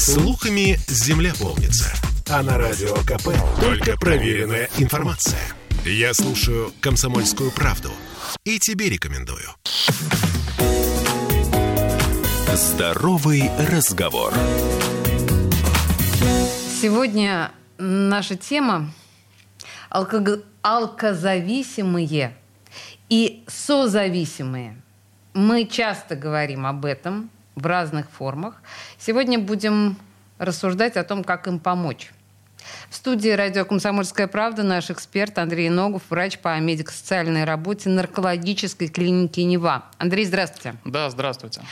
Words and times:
Слухами 0.00 0.78
земля 0.88 1.34
полнится. 1.38 1.92
А 2.30 2.42
на 2.42 2.56
радио 2.56 2.94
КП 3.04 3.36
только 3.60 3.98
проверенная 3.98 4.70
информация. 4.78 5.38
Я 5.84 6.14
слушаю 6.14 6.72
«Комсомольскую 6.80 7.50
правду» 7.50 7.90
и 8.44 8.58
тебе 8.58 8.88
рекомендую. 8.88 9.44
Здоровый 12.54 13.50
разговор. 13.70 14.32
Сегодня 16.80 17.52
наша 17.76 18.36
тема 18.36 18.90
алког... 19.90 20.46
алкозависимые 20.62 22.34
и 23.10 23.44
созависимые. 23.46 24.80
Мы 25.34 25.66
часто 25.66 26.16
говорим 26.16 26.64
об 26.64 26.86
этом 26.86 27.28
в 27.54 27.66
разных 27.66 28.10
формах. 28.10 28.62
Сегодня 28.98 29.38
будем 29.38 29.96
рассуждать 30.38 30.96
о 30.96 31.04
том, 31.04 31.24
как 31.24 31.46
им 31.46 31.58
помочь. 31.58 32.12
В 32.88 32.94
студии 32.94 33.30
радио 33.30 33.64
«Комсомольская 33.64 34.26
правда» 34.26 34.62
наш 34.62 34.90
эксперт 34.90 35.38
Андрей 35.38 35.68
Ногов, 35.70 36.02
врач 36.10 36.38
по 36.38 36.58
медико-социальной 36.58 37.44
работе 37.44 37.88
наркологической 37.88 38.88
клиники 38.88 39.40
«Нева». 39.40 39.84
Андрей, 39.98 40.24
здравствуйте. 40.24 40.74
Да, 40.84 41.08
здравствуйте. 41.10 41.62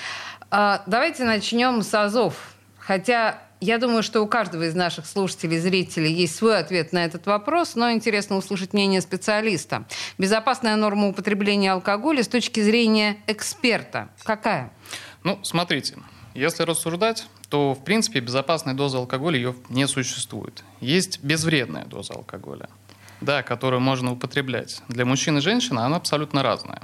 А, 0.50 0.82
давайте 0.86 1.24
начнем 1.24 1.82
с 1.82 1.92
АЗОВ. 1.92 2.34
Хотя 2.78 3.38
я 3.60 3.78
думаю, 3.78 4.02
что 4.02 4.22
у 4.22 4.26
каждого 4.26 4.64
из 4.64 4.74
наших 4.74 5.06
слушателей, 5.06 5.58
зрителей 5.58 6.12
есть 6.12 6.36
свой 6.36 6.58
ответ 6.58 6.92
на 6.92 7.04
этот 7.04 7.26
вопрос, 7.26 7.74
но 7.74 7.90
интересно 7.92 8.36
услышать 8.36 8.72
мнение 8.72 9.00
специалиста. 9.00 9.86
Безопасная 10.16 10.76
норма 10.76 11.08
употребления 11.08 11.72
алкоголя 11.72 12.22
с 12.22 12.28
точки 12.28 12.60
зрения 12.60 13.18
эксперта 13.26 14.10
какая? 14.22 14.72
Ну, 15.24 15.38
смотрите, 15.42 15.96
если 16.34 16.62
рассуждать, 16.62 17.26
то, 17.48 17.74
в 17.74 17.82
принципе, 17.82 18.20
безопасной 18.20 18.74
дозы 18.74 18.98
алкоголя 18.98 19.36
ее 19.36 19.54
не 19.68 19.88
существует. 19.88 20.62
Есть 20.80 21.22
безвредная 21.22 21.84
доза 21.84 22.14
алкоголя, 22.14 22.68
да, 23.20 23.42
которую 23.42 23.80
можно 23.80 24.12
употреблять. 24.12 24.82
Для 24.88 25.04
мужчин 25.04 25.38
и 25.38 25.40
женщин 25.40 25.78
она 25.78 25.96
абсолютно 25.96 26.42
разная. 26.42 26.82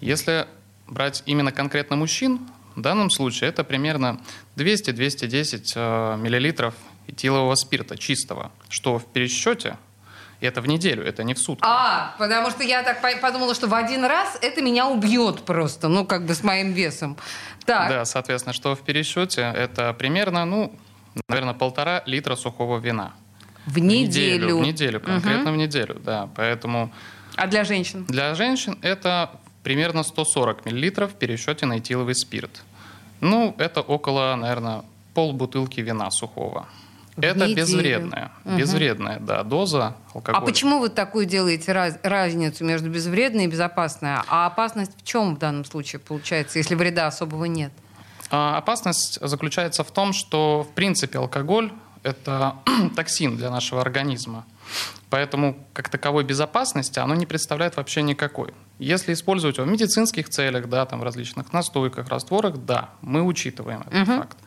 Если 0.00 0.46
брать 0.88 1.22
именно 1.26 1.52
конкретно 1.52 1.96
мужчин, 1.96 2.40
в 2.76 2.80
данном 2.80 3.10
случае 3.10 3.50
это 3.50 3.64
примерно 3.64 4.20
200-210 4.56 5.72
э, 5.74 6.16
миллилитров 6.18 6.74
этилового 7.06 7.54
спирта 7.54 7.98
чистого, 7.98 8.52
что 8.68 8.98
в 8.98 9.06
пересчете 9.06 9.76
это 10.40 10.60
в 10.62 10.68
неделю, 10.68 11.04
это 11.04 11.22
не 11.22 11.34
в 11.34 11.38
сутки. 11.38 11.64
А, 11.66 12.14
потому 12.18 12.50
что 12.50 12.62
я 12.62 12.82
так 12.82 13.00
подумала, 13.20 13.54
что 13.54 13.68
в 13.68 13.74
один 13.74 14.04
раз 14.04 14.38
это 14.40 14.62
меня 14.62 14.86
убьет 14.86 15.42
просто, 15.42 15.88
ну, 15.88 16.06
как 16.06 16.24
бы 16.24 16.34
с 16.34 16.42
моим 16.42 16.72
весом. 16.72 17.16
Так. 17.66 17.88
Да, 17.90 18.04
соответственно, 18.04 18.54
что 18.54 18.74
в 18.74 18.80
пересчете 18.80 19.52
это 19.54 19.92
примерно, 19.92 20.44
ну, 20.44 20.72
наверное, 21.28 21.54
полтора 21.54 22.02
литра 22.06 22.36
сухого 22.36 22.78
вина. 22.78 23.12
В 23.66 23.78
неделю? 23.78 24.58
В 24.58 24.62
неделю, 24.62 25.00
конкретно 25.00 25.50
угу. 25.50 25.52
в 25.52 25.56
неделю, 25.56 26.00
да. 26.02 26.30
Поэтому... 26.34 26.92
А 27.36 27.46
для 27.46 27.64
женщин? 27.64 28.04
Для 28.06 28.34
женщин 28.34 28.78
это 28.82 29.30
примерно 29.62 30.02
140 30.02 30.64
миллилитров 30.66 31.12
в 31.12 31.14
пересчете 31.14 31.66
на 31.66 31.78
этиловый 31.78 32.14
спирт. 32.14 32.62
Ну, 33.20 33.54
это 33.58 33.80
около, 33.80 34.34
наверное, 34.36 34.82
полбутылки 35.14 35.80
вина 35.80 36.10
сухого. 36.10 36.66
В 37.16 37.22
это 37.22 37.40
неделю. 37.40 37.56
безвредная, 37.56 38.32
угу. 38.44 38.56
безвредная, 38.56 39.18
да, 39.18 39.42
доза 39.42 39.96
алкоголя. 40.14 40.42
А 40.42 40.46
почему 40.46 40.78
вы 40.78 40.88
такую 40.88 41.26
делаете 41.26 41.72
раз, 41.72 41.98
разницу 42.02 42.64
между 42.64 42.88
безвредной 42.88 43.44
и 43.44 43.46
безопасной? 43.46 44.10
А 44.26 44.46
опасность 44.46 44.92
в 44.96 45.04
чем 45.04 45.34
в 45.34 45.38
данном 45.38 45.64
случае 45.64 46.00
получается, 46.00 46.58
если 46.58 46.74
вреда 46.74 47.08
особого 47.08 47.44
нет? 47.44 47.72
А, 48.30 48.56
опасность 48.56 49.18
заключается 49.20 49.84
в 49.84 49.90
том, 49.90 50.12
что 50.12 50.62
в 50.62 50.72
принципе 50.74 51.18
алкоголь 51.18 51.72
это 52.02 52.56
токсин 52.96 53.36
для 53.36 53.50
нашего 53.50 53.82
организма. 53.82 54.46
Поэтому 55.10 55.56
как 55.72 55.88
таковой 55.88 56.24
безопасности 56.24 56.98
оно 56.98 57.14
не 57.14 57.26
представляет 57.26 57.76
вообще 57.76 58.02
никакой. 58.02 58.54
Если 58.78 59.12
использовать 59.12 59.58
его 59.58 59.66
в 59.66 59.70
медицинских 59.70 60.28
целях, 60.28 60.68
да, 60.68 60.86
там 60.86 61.00
в 61.00 61.02
различных 61.02 61.52
настойках, 61.52 62.08
растворах, 62.08 62.58
да, 62.58 62.90
мы 63.02 63.22
учитываем 63.22 63.82
этот 63.82 64.08
угу. 64.08 64.18
факт. 64.18 64.38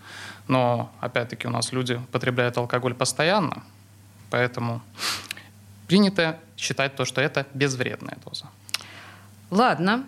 Но, 0.48 0.92
опять-таки, 1.00 1.48
у 1.48 1.52
нас 1.52 1.72
люди 1.72 2.00
потребляют 2.12 2.58
алкоголь 2.58 2.94
постоянно, 2.94 3.64
поэтому 4.30 4.82
принято 5.88 6.40
считать 6.58 6.96
то, 6.96 7.06
что 7.06 7.22
это 7.22 7.46
безвредная 7.54 8.18
доза. 8.26 8.46
Ладно, 9.52 10.06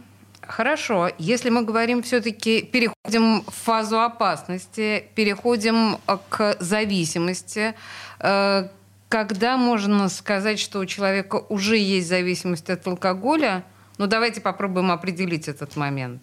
Хорошо. 0.48 1.10
Если 1.18 1.50
мы 1.50 1.64
говорим 1.64 2.04
все-таки, 2.04 2.62
переходим 2.62 3.42
в 3.42 3.52
фазу 3.52 4.00
опасности, 4.00 5.08
переходим 5.16 5.98
к 6.30 6.58
зависимости, 6.60 7.74
э, 8.20 8.68
когда 9.16 9.56
можно 9.56 10.10
сказать, 10.10 10.60
что 10.60 10.80
у 10.80 10.86
человека 10.86 11.38
уже 11.48 11.78
есть 11.78 12.10
зависимость 12.10 12.70
от 12.70 12.86
алкоголя? 12.86 13.64
Ну, 13.98 14.08
давайте 14.08 14.42
попробуем 14.42 14.92
определить 14.92 15.48
этот 15.48 15.78
момент. 15.78 16.22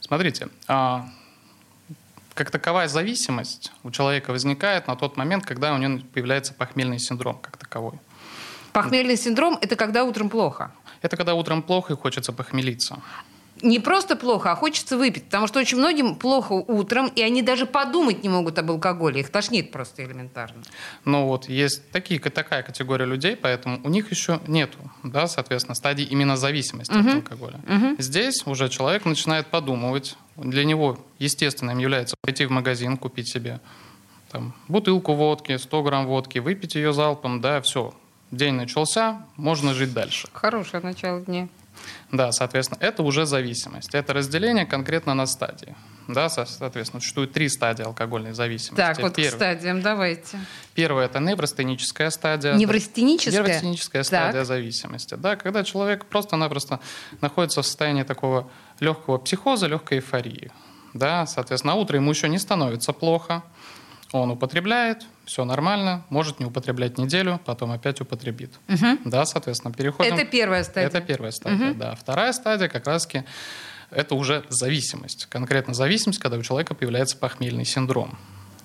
Смотрите, 0.00 0.48
а, 0.66 1.06
как 2.32 2.50
таковая 2.50 2.88
зависимость 2.88 3.72
у 3.82 3.90
человека 3.90 4.30
возникает 4.30 4.86
на 4.86 4.96
тот 4.96 5.18
момент, 5.18 5.44
когда 5.44 5.74
у 5.74 5.76
него 5.76 6.00
появляется 6.14 6.54
похмельный 6.54 6.98
синдром 6.98 7.38
как 7.42 7.58
таковой. 7.58 7.98
Похмельный 8.72 9.18
синдром– 9.18 9.58
это 9.60 9.76
когда 9.76 10.04
утром 10.04 10.30
плохо? 10.30 10.72
Это 11.02 11.18
когда 11.18 11.34
утром 11.34 11.62
плохо 11.62 11.92
и 11.92 11.96
хочется 11.96 12.32
похмелиться 12.32 13.02
не 13.62 13.78
просто 13.78 14.16
плохо, 14.16 14.52
а 14.52 14.54
хочется 14.56 14.96
выпить. 14.96 15.24
Потому 15.24 15.46
что 15.46 15.60
очень 15.60 15.78
многим 15.78 16.14
плохо 16.14 16.52
утром, 16.52 17.08
и 17.08 17.22
они 17.22 17.42
даже 17.42 17.66
подумать 17.66 18.22
не 18.22 18.28
могут 18.28 18.58
об 18.58 18.70
алкоголе. 18.70 19.20
Их 19.20 19.30
тошнит 19.30 19.70
просто 19.70 20.04
элементарно. 20.04 20.62
Ну 21.04 21.26
вот, 21.26 21.48
есть 21.48 21.90
такие, 21.90 22.20
такая 22.20 22.62
категория 22.62 23.06
людей, 23.06 23.36
поэтому 23.36 23.80
у 23.84 23.88
них 23.88 24.10
еще 24.10 24.40
нету, 24.46 24.78
да, 25.02 25.26
соответственно, 25.26 25.74
стадии 25.74 26.04
именно 26.04 26.36
зависимости 26.36 26.92
угу. 26.92 27.08
от 27.08 27.14
алкоголя. 27.16 27.60
Угу. 27.68 27.96
Здесь 27.98 28.42
уже 28.46 28.68
человек 28.68 29.04
начинает 29.04 29.46
подумывать. 29.46 30.16
Для 30.36 30.64
него 30.64 30.98
естественным 31.18 31.78
является 31.78 32.16
пойти 32.22 32.46
в 32.46 32.50
магазин, 32.50 32.96
купить 32.96 33.28
себе 33.28 33.60
там, 34.30 34.54
бутылку 34.68 35.14
водки, 35.14 35.56
100 35.56 35.82
грамм 35.82 36.06
водки, 36.06 36.38
выпить 36.38 36.74
ее 36.76 36.92
залпом, 36.92 37.40
да, 37.40 37.60
все. 37.60 37.92
День 38.30 38.54
начался, 38.54 39.26
можно 39.36 39.74
жить 39.74 39.92
дальше. 39.92 40.28
Хорошее 40.32 40.82
начало 40.82 41.20
дня. 41.20 41.48
Да, 42.12 42.32
соответственно, 42.32 42.78
это 42.80 43.02
уже 43.02 43.26
зависимость. 43.26 43.94
Это 43.94 44.12
разделение 44.12 44.66
конкретно 44.66 45.14
на 45.14 45.26
стадии. 45.26 45.76
Да, 46.08 46.28
соответственно, 46.28 47.00
существует 47.00 47.32
три 47.32 47.48
стадии 47.48 47.84
алкогольной 47.84 48.32
зависимости. 48.32 48.74
Так, 48.74 49.00
вот 49.00 49.14
Первый. 49.14 49.30
к 49.30 49.34
стадиям 49.34 49.80
давайте. 49.80 50.38
Первая– 50.74 51.06
это 51.06 51.20
невростеническая 51.20 52.10
стадия. 52.10 52.54
Невростеническая? 52.54 53.40
Невростеническая 53.40 54.02
стадия 54.02 54.40
так. 54.40 54.46
зависимости. 54.46 55.14
Да, 55.14 55.36
когда 55.36 55.62
человек 55.62 56.06
просто-напросто 56.06 56.80
находится 57.20 57.62
в 57.62 57.66
состоянии 57.66 58.02
такого 58.02 58.50
легкого 58.80 59.18
психоза, 59.18 59.66
легкой 59.66 59.98
эйфории. 59.98 60.50
Да, 60.94 61.26
соответственно, 61.26 61.74
утро 61.74 61.96
ему 61.96 62.10
еще 62.10 62.28
не 62.28 62.38
становится 62.38 62.92
плохо, 62.92 63.44
он 64.12 64.30
употребляет, 64.30 65.04
все 65.24 65.44
нормально, 65.44 66.04
может 66.10 66.40
не 66.40 66.46
употреблять 66.46 66.98
неделю, 66.98 67.40
потом 67.44 67.70
опять 67.70 68.00
употребит. 68.00 68.52
Угу. 68.68 68.98
Да, 69.04 69.24
соответственно, 69.24 69.72
переходим... 69.72 70.14
Это 70.14 70.24
первая 70.24 70.64
стадия. 70.64 70.88
Это 70.88 71.00
первая 71.00 71.30
стадия, 71.30 71.70
угу. 71.70 71.78
да. 71.78 71.94
Вторая 71.94 72.32
стадия 72.32 72.68
как 72.68 72.86
раз-таки 72.86 73.24
это 73.90 74.14
уже 74.14 74.44
зависимость. 74.48 75.26
Конкретно 75.26 75.74
зависимость, 75.74 76.18
когда 76.18 76.36
у 76.36 76.42
человека 76.42 76.74
появляется 76.74 77.16
похмельный 77.16 77.64
синдром. 77.64 78.18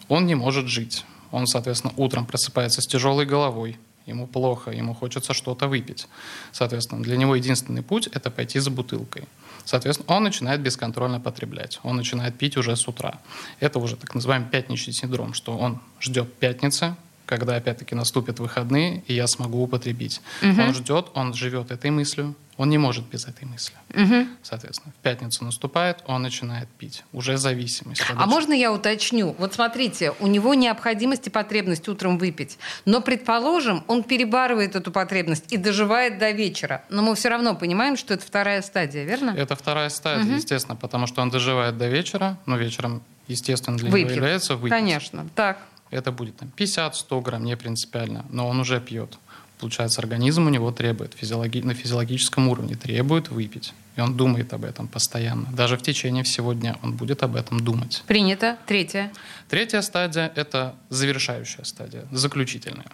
Он 0.07 0.25
не 0.25 0.35
может 0.35 0.67
жить. 0.67 1.05
Он, 1.31 1.47
соответственно, 1.47 1.93
утром 1.97 2.25
просыпается 2.25 2.81
с 2.81 2.85
тяжелой 2.87 3.25
головой, 3.25 3.79
ему 4.05 4.27
плохо, 4.27 4.71
ему 4.71 4.93
хочется 4.93 5.33
что-то 5.33 5.67
выпить. 5.67 6.07
Соответственно, 6.51 7.03
для 7.03 7.17
него 7.17 7.35
единственный 7.35 7.81
путь– 7.81 8.07
это 8.13 8.31
пойти 8.31 8.59
за 8.59 8.71
бутылкой. 8.71 9.23
Соответственно, 9.63 10.15
он 10.15 10.23
начинает 10.23 10.61
бесконтрольно 10.61 11.19
потреблять. 11.19 11.79
Он 11.83 11.95
начинает 11.95 12.37
пить 12.37 12.55
уже 12.57 12.75
с 12.75 12.87
утра. 12.87 13.19
Это 13.59 13.79
уже 13.79 13.95
так 13.95 14.13
называемый 14.13 14.49
пятничный 14.49 14.93
синдром, 14.93 15.33
что 15.33 15.57
он 15.57 15.79
ждет 15.99 16.33
пятницы, 16.35 16.95
когда 17.25 17.55
опять-таки 17.55 17.95
наступят 17.95 18.39
выходные, 18.39 19.03
и 19.07 19.13
я 19.13 19.27
смогу 19.27 19.63
употребить. 19.63 20.21
Угу. 20.41 20.61
Он 20.61 20.73
ждет, 20.73 21.07
он 21.15 21.33
живет 21.33 21.71
этой 21.71 21.89
мыслью, 21.89 22.35
он 22.57 22.69
не 22.69 22.77
может 22.77 23.05
без 23.05 23.27
этой 23.27 23.45
мысли. 23.45 23.75
Угу. 23.93 24.27
Соответственно, 24.41 24.93
в 24.97 25.03
пятницу 25.03 25.43
наступает, 25.43 25.99
он 26.05 26.21
начинает 26.21 26.69
пить. 26.69 27.03
Уже 27.11 27.37
зависимость. 27.37 28.03
А 28.15 28.25
можно 28.25 28.53
я 28.53 28.71
уточню? 28.71 29.35
Вот 29.37 29.53
смотрите, 29.53 30.13
у 30.19 30.27
него 30.27 30.53
необходимость 30.53 31.27
и 31.27 31.29
потребность 31.29 31.87
утром 31.89 32.17
выпить. 32.17 32.57
Но, 32.85 33.01
предположим, 33.01 33.83
он 33.87 34.03
перебарывает 34.03 34.75
эту 34.75 34.91
потребность 34.91 35.51
и 35.51 35.57
доживает 35.57 36.17
до 36.17 36.31
вечера. 36.31 36.83
Но 36.89 37.01
мы 37.01 37.15
все 37.15 37.29
равно 37.29 37.55
понимаем, 37.55 37.97
что 37.97 38.13
это 38.13 38.25
вторая 38.25 38.61
стадия, 38.61 39.03
верно? 39.03 39.31
Это 39.31 39.55
вторая 39.55 39.89
стадия, 39.89 40.25
угу. 40.25 40.35
естественно, 40.35 40.75
потому 40.75 41.07
что 41.07 41.21
он 41.21 41.29
доживает 41.29 41.77
до 41.77 41.87
вечера, 41.87 42.37
но 42.45 42.55
вечером, 42.55 43.03
естественно, 43.27 43.77
для 43.77 43.89
Выпьет. 43.89 44.07
него 44.07 44.15
является 44.15 44.55
выпить. 44.55 44.71
Конечно, 44.71 45.27
так. 45.35 45.59
Это 45.91 46.11
будет 46.11 46.37
там, 46.37 46.51
50-100 46.57 47.21
грамм, 47.21 47.43
не 47.43 47.55
принципиально, 47.55 48.25
но 48.29 48.47
он 48.47 48.59
уже 48.59 48.81
пьет. 48.81 49.17
Получается, 49.59 50.01
организм 50.01 50.47
у 50.47 50.49
него 50.49 50.71
требует 50.71 51.13
физиологи... 51.13 51.61
на 51.61 51.73
физиологическом 51.73 52.47
уровне, 52.47 52.75
требует 52.75 53.29
выпить. 53.29 53.73
И 53.95 54.01
он 54.01 54.17
думает 54.17 54.53
об 54.53 54.65
этом 54.65 54.87
постоянно. 54.87 55.47
Даже 55.53 55.77
в 55.77 55.81
течение 55.81 56.23
всего 56.23 56.53
дня 56.53 56.77
он 56.83 56.93
будет 56.93 57.23
об 57.23 57.35
этом 57.35 57.59
думать. 57.61 58.03
Принято. 58.07 58.57
Третье. 58.67 59.11
Третья 59.49 59.81
стадия– 59.81 60.31
это 60.35 60.75
завершающая 60.89 61.63
стадия, 61.63 62.05
заключительная. 62.11 62.87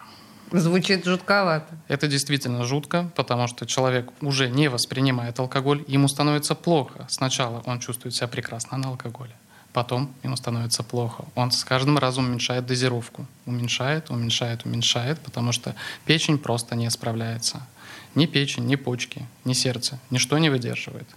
Звучит 0.52 1.04
жутковато. 1.06 1.66
Это 1.88 2.06
действительно 2.06 2.64
жутко, 2.64 3.10
потому 3.16 3.48
что 3.48 3.64
человек 3.64 4.10
уже 4.20 4.50
не 4.50 4.68
воспринимает 4.68 5.40
алкоголь, 5.40 5.82
ему 5.88 6.08
становится 6.08 6.54
плохо. 6.54 7.06
Сначала 7.08 7.62
он 7.64 7.80
чувствует 7.80 8.14
себя 8.14 8.28
прекрасно 8.28 8.76
на 8.76 8.88
алкоголе, 8.88 9.34
потом 9.72 10.12
ему 10.22 10.36
становится 10.36 10.82
плохо. 10.82 11.24
Он 11.34 11.50
с 11.50 11.64
каждым 11.64 11.98
разом 11.98 12.26
уменьшает 12.26 12.66
дозировку. 12.66 13.26
Уменьшает, 13.46 14.10
уменьшает, 14.10 14.64
уменьшает, 14.64 15.18
потому 15.20 15.52
что 15.52 15.74
печень 16.04 16.38
просто 16.38 16.74
не 16.74 16.90
справляется. 16.90 17.66
Ни 18.14 18.26
печень, 18.26 18.66
ни 18.66 18.76
почки, 18.76 19.26
ни 19.44 19.54
сердце, 19.54 19.98
ничто 20.10 20.38
не 20.38 20.50
выдерживает. 20.50 21.08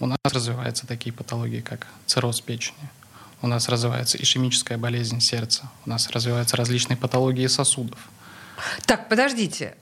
У 0.00 0.06
нас 0.06 0.18
развиваются 0.24 0.86
такие 0.86 1.12
патологии, 1.12 1.60
как 1.60 1.86
цирроз 2.06 2.40
печени. 2.40 2.90
У 3.40 3.46
нас 3.46 3.68
развивается 3.68 4.20
ишемическая 4.20 4.78
болезнь 4.78 5.20
сердца. 5.20 5.70
У 5.86 5.90
нас 5.90 6.10
развиваются 6.10 6.56
различные 6.56 6.96
патологии 6.96 7.46
сосудов. 7.46 8.08
Так, 8.86 9.08
подождите. 9.08 9.76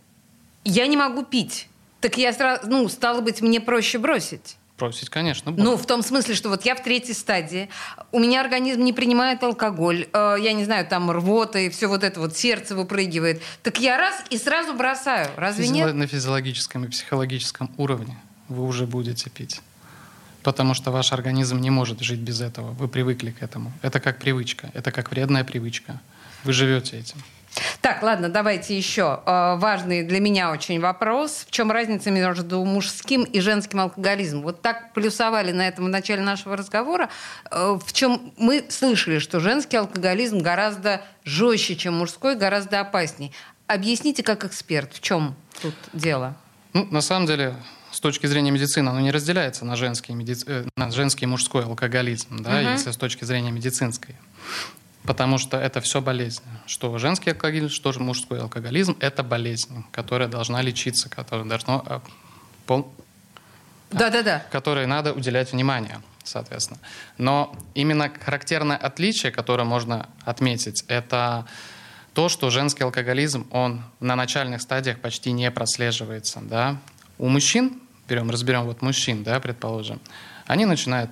Я 0.64 0.86
не 0.86 0.96
могу 0.96 1.25
пить. 1.25 1.68
Так 2.00 2.16
я 2.16 2.32
сразу, 2.32 2.66
ну, 2.68 2.88
стало 2.88 3.20
быть, 3.20 3.40
мне 3.40 3.60
проще 3.60 3.98
бросить. 3.98 4.56
Бросить, 4.82 5.11
конечно. 5.11 5.52
Будет. 5.52 5.64
Ну, 5.64 5.76
в 5.76 5.87
том 5.87 6.02
смысле, 6.02 6.34
что 6.34 6.49
вот 6.49 6.64
я 6.64 6.75
в 6.75 6.82
третьей 6.82 7.14
стадии, 7.14 7.69
у 8.11 8.19
меня 8.19 8.40
организм 8.40 8.82
не 8.82 8.93
принимает 8.93 9.40
алкоголь, 9.44 10.08
э, 10.12 10.37
я 10.40 10.52
не 10.55 10.64
знаю, 10.64 10.84
там 10.84 11.08
рвота 11.08 11.61
и 11.61 11.69
все 11.69 11.87
вот 11.87 12.02
это 12.02 12.19
вот, 12.19 12.37
сердце 12.37 12.75
выпрыгивает. 12.75 13.40
Так 13.62 13.79
я 13.79 13.96
раз 13.96 14.25
и 14.31 14.38
сразу 14.38 14.75
бросаю. 14.75 15.31
Разве 15.37 15.67
Физио- 15.67 15.73
нет? 15.73 15.94
На 15.94 16.08
физиологическом 16.08 16.84
и 16.84 16.88
психологическом 16.88 17.70
уровне 17.76 18.17
вы 18.49 18.67
уже 18.67 18.88
будете 18.88 19.31
пить. 19.31 19.61
Потому 20.43 20.75
что 20.75 20.90
ваш 20.90 21.12
организм 21.12 21.61
не 21.61 21.70
может 21.70 22.00
жить 22.00 22.19
без 22.19 22.40
этого. 22.40 22.73
Вы 22.73 22.88
привыкли 22.88 23.31
к 23.31 23.40
этому. 23.40 23.73
Это 23.82 24.00
как 24.00 24.19
привычка. 24.19 24.69
Это 24.75 24.90
как 24.90 25.12
вредная 25.12 25.44
привычка. 25.44 26.00
Вы 26.43 26.52
живете 26.55 26.99
этим. 26.99 27.23
Так, 27.82 28.02
ладно, 28.02 28.28
давайте 28.28 28.76
еще 28.76 29.20
э, 29.26 29.56
важный 29.56 30.02
для 30.04 30.20
меня 30.20 30.50
очень 30.52 30.81
вопрос. 30.81 31.44
В 31.46 31.50
чем 31.50 31.70
разница 31.70 32.10
между 32.10 32.64
мужским 32.64 33.25
и 33.25 33.40
женским 33.40 33.81
алкоголизмом? 33.81 34.43
Вот 34.43 34.62
так 34.62 34.93
плюсовали 34.94 35.52
на 35.52 35.69
этом 35.69 35.84
в 35.87 35.88
начале 35.88 36.22
нашего 36.22 36.56
разговора. 36.56 37.10
Э, 37.50 37.78
в 37.84 37.93
чем 37.93 38.32
мы 38.38 38.64
слышали, 38.70 39.19
что 39.19 39.40
женский 39.40 39.76
алкоголизм 39.76 40.38
гораздо 40.38 41.02
жестче, 41.25 41.76
чем 41.76 41.94
мужской, 41.99 42.37
гораздо 42.37 42.81
опасней. 42.81 43.32
Объясните 43.66 44.22
как 44.22 44.44
эксперт, 44.44 44.94
в 44.94 45.00
чем 45.00 45.34
тут 45.60 45.75
дело? 45.93 46.34
Ну, 46.72 46.87
на 46.90 47.00
самом 47.02 47.26
деле, 47.26 47.54
с 47.90 48.00
точки 48.00 48.26
зрения 48.26 48.50
медицины, 48.50 48.88
оно 48.88 49.00
не 49.00 49.10
разделяется 49.10 49.64
на 49.66 49.76
женский, 49.76 50.14
медици... 50.14 50.44
э, 50.46 50.64
на 50.76 50.90
женский 50.90 51.25
и 51.25 51.28
мужской 51.28 51.64
алкоголизм, 51.64 52.43
да, 52.43 52.50
Мгм. 52.62 52.72
если 52.72 52.90
с 52.93 52.96
точки 52.96 53.25
зрения 53.25 53.50
медицинской. 53.50 54.14
Потому 55.04 55.38
что 55.38 55.56
это 55.56 55.81
все 55.81 56.00
болезнь. 56.00 56.43
Что 56.66 56.96
женский 56.99 57.31
алкоголизм, 57.31 57.70
что 57.70 57.93
же 57.93 58.00
мужской 58.00 58.40
алкоголизм– 58.40 58.96
это 59.00 59.22
болезнь, 59.22 59.84
которая 59.90 60.28
должна 60.28 60.62
лечиться, 60.62 61.08
которая 61.08 61.44
должна 61.44 61.82
э, 61.84 62.00
пол- 62.66 62.93
Да-да-да. 63.90 64.44
которой 64.50 64.87
надо 64.87 65.12
уделять 65.12 65.52
внимание, 65.52 66.00
соответственно. 66.22 66.78
Но 67.19 67.52
именно 67.75 68.12
характерное 68.25 68.76
отличие, 68.76 69.32
которое 69.32 69.64
можно 69.64 70.08
отметить, 70.25 70.84
это 70.87 71.46
то, 72.14 72.28
что 72.28 72.50
женский 72.50 72.84
алкоголизм, 72.84 73.46
он 73.50 73.82
на 73.99 74.14
начальных 74.14 74.62
стадиях 74.62 75.00
почти 75.00 75.32
не 75.32 75.50
прослеживается. 75.50 76.40
Да? 76.43 76.76
У 77.19 77.28
мужчин, 77.28 77.81
берем, 78.08 78.31
разберем 78.31 78.64
вот 78.64 78.82
мужчин, 78.82 79.25
да, 79.25 79.40
предположим, 79.40 80.00
они 80.46 80.64
начинают 80.64 81.10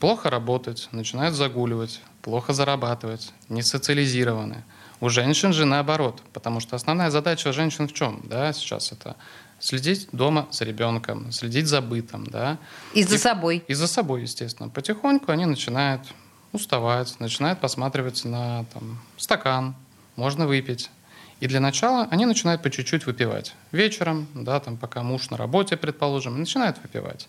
плохо 0.00 0.30
работать, 0.30 0.88
начинают 0.92 1.34
загуливать, 1.34 2.00
плохо 2.26 2.52
зарабатывать, 2.52 3.32
не 3.48 3.62
социализированы. 3.62 4.64
У 5.00 5.08
женщин 5.08 5.52
же 5.52 5.64
наоборот, 5.64 6.20
потому 6.32 6.58
что 6.58 6.74
основная 6.74 7.10
задача 7.10 7.52
женщин 7.52 7.86
в 7.86 7.92
чем? 7.92 8.20
Да, 8.24 8.52
сейчас 8.52 8.90
это 8.90 9.14
следить 9.60 10.08
дома 10.10 10.48
за 10.50 10.64
ребенком, 10.64 11.30
следить 11.30 11.68
за 11.68 11.80
бытом, 11.80 12.26
да. 12.26 12.58
И 12.94 13.04
за 13.04 13.14
И- 13.14 13.18
собой. 13.18 13.64
И 13.68 13.74
за 13.74 13.86
собой, 13.86 14.22
естественно. 14.22 14.68
Потихоньку 14.68 15.30
они 15.30 15.46
начинают 15.46 16.02
уставать, 16.52 17.20
начинают 17.20 17.60
посматриваться 17.60 18.26
на 18.26 18.64
там, 18.74 18.98
стакан, 19.16 19.76
можно 20.16 20.48
выпить. 20.48 20.90
И 21.38 21.46
для 21.46 21.60
начала 21.60 22.08
они 22.10 22.26
начинают 22.26 22.60
по 22.60 22.70
чуть-чуть 22.70 23.06
выпивать. 23.06 23.54
Вечером, 23.70 24.26
да, 24.34 24.58
там, 24.58 24.76
пока 24.76 25.04
муж 25.04 25.30
на 25.30 25.36
работе, 25.36 25.76
предположим, 25.76 26.40
начинают 26.40 26.76
выпивать. 26.82 27.28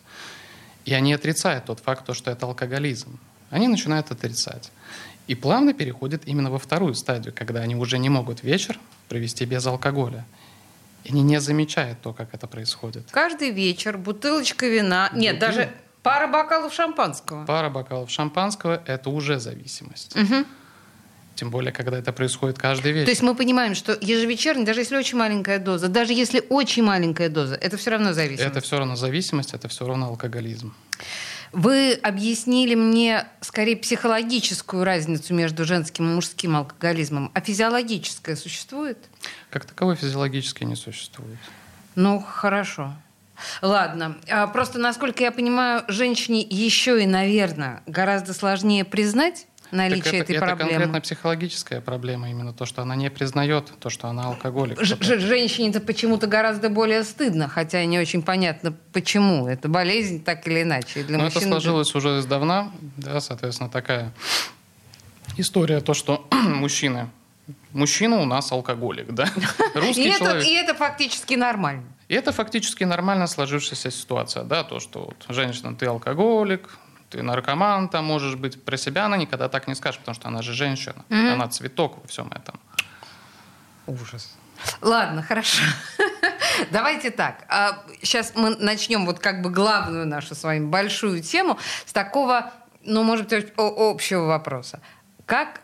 И 0.85 0.94
они 0.95 1.13
отрицают 1.13 1.65
тот 1.65 1.81
факт, 1.81 2.03
то, 2.05 2.15
что 2.15 2.31
это 2.31 2.47
алкоголизм. 2.47 3.19
Они 3.49 3.67
начинают 3.67 4.11
отрицать. 4.11 4.71
И 5.27 5.35
плавно 5.35 5.73
переходят 5.73 6.23
именно 6.25 6.49
во 6.49 6.57
вторую 6.59 6.95
стадию, 6.95 7.33
когда 7.35 7.59
они 7.61 7.75
уже 7.75 7.97
не 7.97 8.09
могут 8.09 8.44
вечер 8.44 8.79
провести 9.09 9.45
без 9.45 9.65
алкоголя. 9.65 10.25
И 11.03 11.11
они 11.11 11.21
не 11.21 11.39
замечают 11.39 12.01
то, 12.01 12.13
как 12.13 12.33
это 12.33 12.47
происходит. 12.47 13.05
Каждый 13.11 13.51
вечер 13.51 13.97
бутылочка 13.97 14.67
вина, 14.67 15.09
нет, 15.13 15.35
Бутыль- 15.35 15.39
даже 15.39 15.69
пара 16.03 16.27
бокалов 16.27 16.73
шампанского. 16.73 17.45
Пара 17.45 17.69
бокалов 17.69 18.09
шампанского– 18.09 18.81
это 18.85 19.09
уже 19.09 19.39
зависимость. 19.39 20.15
Мгм. 20.15 20.45
Тем 21.35 21.51
более, 21.51 21.71
когда 21.71 21.99
это 21.99 22.11
происходит 22.13 22.57
каждый 22.57 22.94
вечер. 22.94 23.05
То 23.05 23.11
есть 23.11 23.21
мы 23.21 23.35
понимаем, 23.35 23.75
что 23.75 23.95
ежевечерний, 24.01 24.65
даже 24.65 24.79
если 24.81 24.97
очень 24.97 25.17
маленькая 25.19 25.59
доза, 25.59 25.88
даже 25.88 26.13
если 26.13 26.44
очень 26.49 26.83
маленькая 26.83 27.29
доза, 27.29 27.55
это 27.55 27.77
все 27.77 27.91
равно 27.91 28.13
зависимость. 28.13 28.49
Это 28.51 28.61
все 28.61 28.79
равно 28.79 28.95
зависимость, 28.95 29.53
это 29.53 29.67
все 29.67 29.85
равно 29.85 30.07
алкоголизм. 30.07 30.73
Вы 31.51 31.94
объяснили 31.94 32.75
мне 32.75 33.27
скорее 33.41 33.77
психологическую 33.77 34.83
разницу 34.83 35.33
между 35.33 35.65
женским 35.65 36.09
и 36.09 36.13
мужским 36.15 36.55
алкоголизмом, 36.55 37.31
а 37.33 37.41
физиологическая 37.41 38.35
существует? 38.35 38.97
Как 39.49 39.65
таковой 39.65 39.95
физиологически 39.95 40.63
не 40.63 40.75
существует. 40.75 41.39
Ну, 41.95 42.19
хорошо. 42.19 42.94
Ладно. 43.61 44.17
А 44.29 44.47
Просто, 44.47 44.79
насколько 44.79 45.23
я 45.23 45.31
понимаю, 45.31 45.83
женщине 45.88 46.41
еще 46.41 47.01
и, 47.01 47.05
наверное, 47.05 47.81
гораздо 47.85 48.33
сложнее 48.33 48.83
признать 48.83 49.47
наличие 49.72 50.04
Так 50.04 50.14
это, 50.14 50.24
этой 50.24 50.36
это 50.38 50.46
проблемы. 50.46 50.72
конкретно 50.72 51.02
психологическая 51.02 51.81
проблема, 51.81 52.30
именно 52.30 52.54
то, 52.54 52.66
что 52.66 52.81
она 52.81 52.96
не 52.96 53.10
признает, 53.10 53.72
то, 53.80 53.90
что 53.90 54.08
она 54.08 54.25
алкоголик. 54.25 54.80
Ж- 54.81 54.86
Что-то- 54.88 55.04
ж- 55.04 55.19
Женщине-то 55.19 55.80
почему-то 55.81 56.28
гораздо 56.28 56.69
более 56.69 57.04
стыдно, 57.04 57.48
хотя 57.48 57.84
не 57.86 58.00
очень 58.00 58.22
понятно, 58.22 58.74
почему. 58.94 59.48
Это 59.48 59.68
болезнь 59.69 60.24
так 60.24 60.48
или 60.48 60.62
иначе. 60.64 61.02
И 61.02 61.04
Для 61.04 61.18
Но 61.18 61.24
Ну, 61.24 61.28
это 61.30 61.36
мужчин 61.36 61.52
сложилось 61.52 61.96
уже 61.96 62.19
издавна, 62.19 62.72
да, 62.98 63.19
соответственно, 63.22 63.69
такая 63.69 64.14
история, 65.38 65.81
то, 65.81 65.94
что 65.94 66.28
мужчины, 66.31 67.10
мужчина 67.74 68.18
у 68.22 68.25
нас 68.25 68.52
алкоголик, 68.52 69.14
да, 69.14 69.26
И 69.76 69.78
русский 69.78 70.09
это, 70.09 70.18
человек. 70.19 70.45
и 70.45 70.54
это 70.54 70.74
фактически 70.74 71.36
нормально. 71.36 71.83
И 72.07 72.14
это 72.16 72.31
фактически 72.31 72.86
нормально 72.86 73.28
сложившаяся 73.28 73.92
ситуация, 73.92 74.44
да, 74.44 74.64
то, 74.64 74.80
что 74.80 75.00
вот, 75.06 75.26
женщина, 75.36 75.76
ты 75.76 75.86
алкоголик, 75.88 76.69
ты 77.09 77.21
наркоман, 77.23 77.90
там 77.90 78.06
можешь 78.06 78.35
быть 78.35 78.64
про 78.64 78.78
себя, 78.78 79.06
она 79.06 79.18
никогда 79.18 79.49
так 79.49 79.68
не 79.68 79.76
скажет, 79.76 79.99
потому 80.02 80.16
что 80.16 80.28
она 80.28 80.42
же 80.42 80.54
женщина, 80.54 81.06
Мгм. 81.09 81.33
она 81.33 81.47
цветок 81.47 81.99
во 82.02 82.07
всем 82.07 82.28
этом. 82.31 82.59
Ужас. 83.85 84.35
Ладно, 84.81 85.21
хорошо. 85.23 85.64
Давайте 86.71 87.11
так. 87.11 87.45
Сейчас 88.02 88.33
мы 88.35 88.56
начнем 88.57 89.06
вот 89.06 89.19
как 89.19 89.42
бы 89.42 89.49
главную 89.49 90.06
нашу 90.07 90.35
с 90.35 90.44
вами 90.44 90.66
большую 90.66 91.21
тему 91.21 91.57
с 91.85 91.94
такого, 91.94 92.52
ну, 92.83 93.04
может 93.04 93.30
быть, 93.30 93.54
общего 93.57 94.23
вопроса. 94.26 94.81
Как 95.26 95.61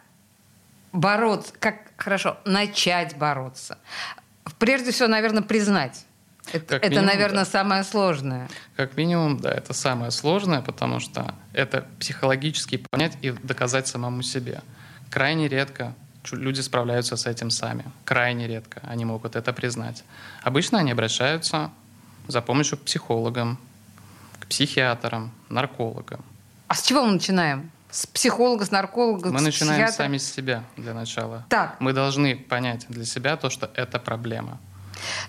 бороться, 0.91 1.53
как, 1.59 1.75
хорошо, 1.97 2.37
начать 2.45 3.17
бороться? 3.17 3.79
Прежде 4.59 4.91
всего, 4.91 5.07
наверное, 5.07 5.41
признать. 5.41 6.05
Это, 6.51 6.65
Как 6.65 6.83
это, 6.83 6.89
минимум, 6.89 7.05
наверное, 7.07 7.45
да. 7.45 7.49
самое 7.49 7.83
сложное. 7.83 8.49
Как 8.75 8.97
минимум, 8.97 9.39
да, 9.39 9.51
это 9.51 9.73
самое 9.73 10.11
сложное, 10.11 10.61
потому 10.61 10.99
что 10.99 11.33
это 11.53 11.85
психологически 11.99 12.83
понять 12.91 13.17
и 13.21 13.31
доказать 13.31 13.87
самому 13.87 14.21
себе. 14.23 14.61
Крайне 15.09 15.47
редко 15.47 15.95
люди 16.31 16.61
справляются 16.61 17.15
с 17.17 17.25
этим 17.25 17.49
сами. 17.49 17.85
Крайне 18.05 18.47
редко 18.47 18.81
они 18.83 19.05
могут 19.05 19.35
это 19.35 19.51
признать. 19.53 20.03
Обычно 20.41 20.79
они 20.79 20.91
обращаются 20.91 21.71
за 22.27 22.41
помощью 22.41 22.77
к 22.77 22.81
психологам, 22.81 23.57
к 24.39 24.47
психиатрам, 24.47 25.31
наркологам. 25.49 26.23
А 26.67 26.75
с 26.75 26.81
чего 26.83 27.03
мы 27.05 27.13
начинаем? 27.13 27.71
С 27.89 28.07
психолога, 28.07 28.65
с 28.65 28.71
нарколога, 28.71 29.29
Мы 29.31 29.39
с 29.39 29.43
начинаем 29.43 29.73
психиатра? 29.85 29.95
сами 30.03 30.17
с 30.17 30.31
себя 30.33 30.63
для 30.77 30.93
начала. 30.93 31.45
Так. 31.49 31.75
Мы 31.79 31.93
должны 31.93 32.35
понять 32.35 32.85
для 32.89 33.05
себя 33.05 33.37
то, 33.37 33.49
что 33.49 33.69
это 33.75 33.99
проблема. 33.99 34.59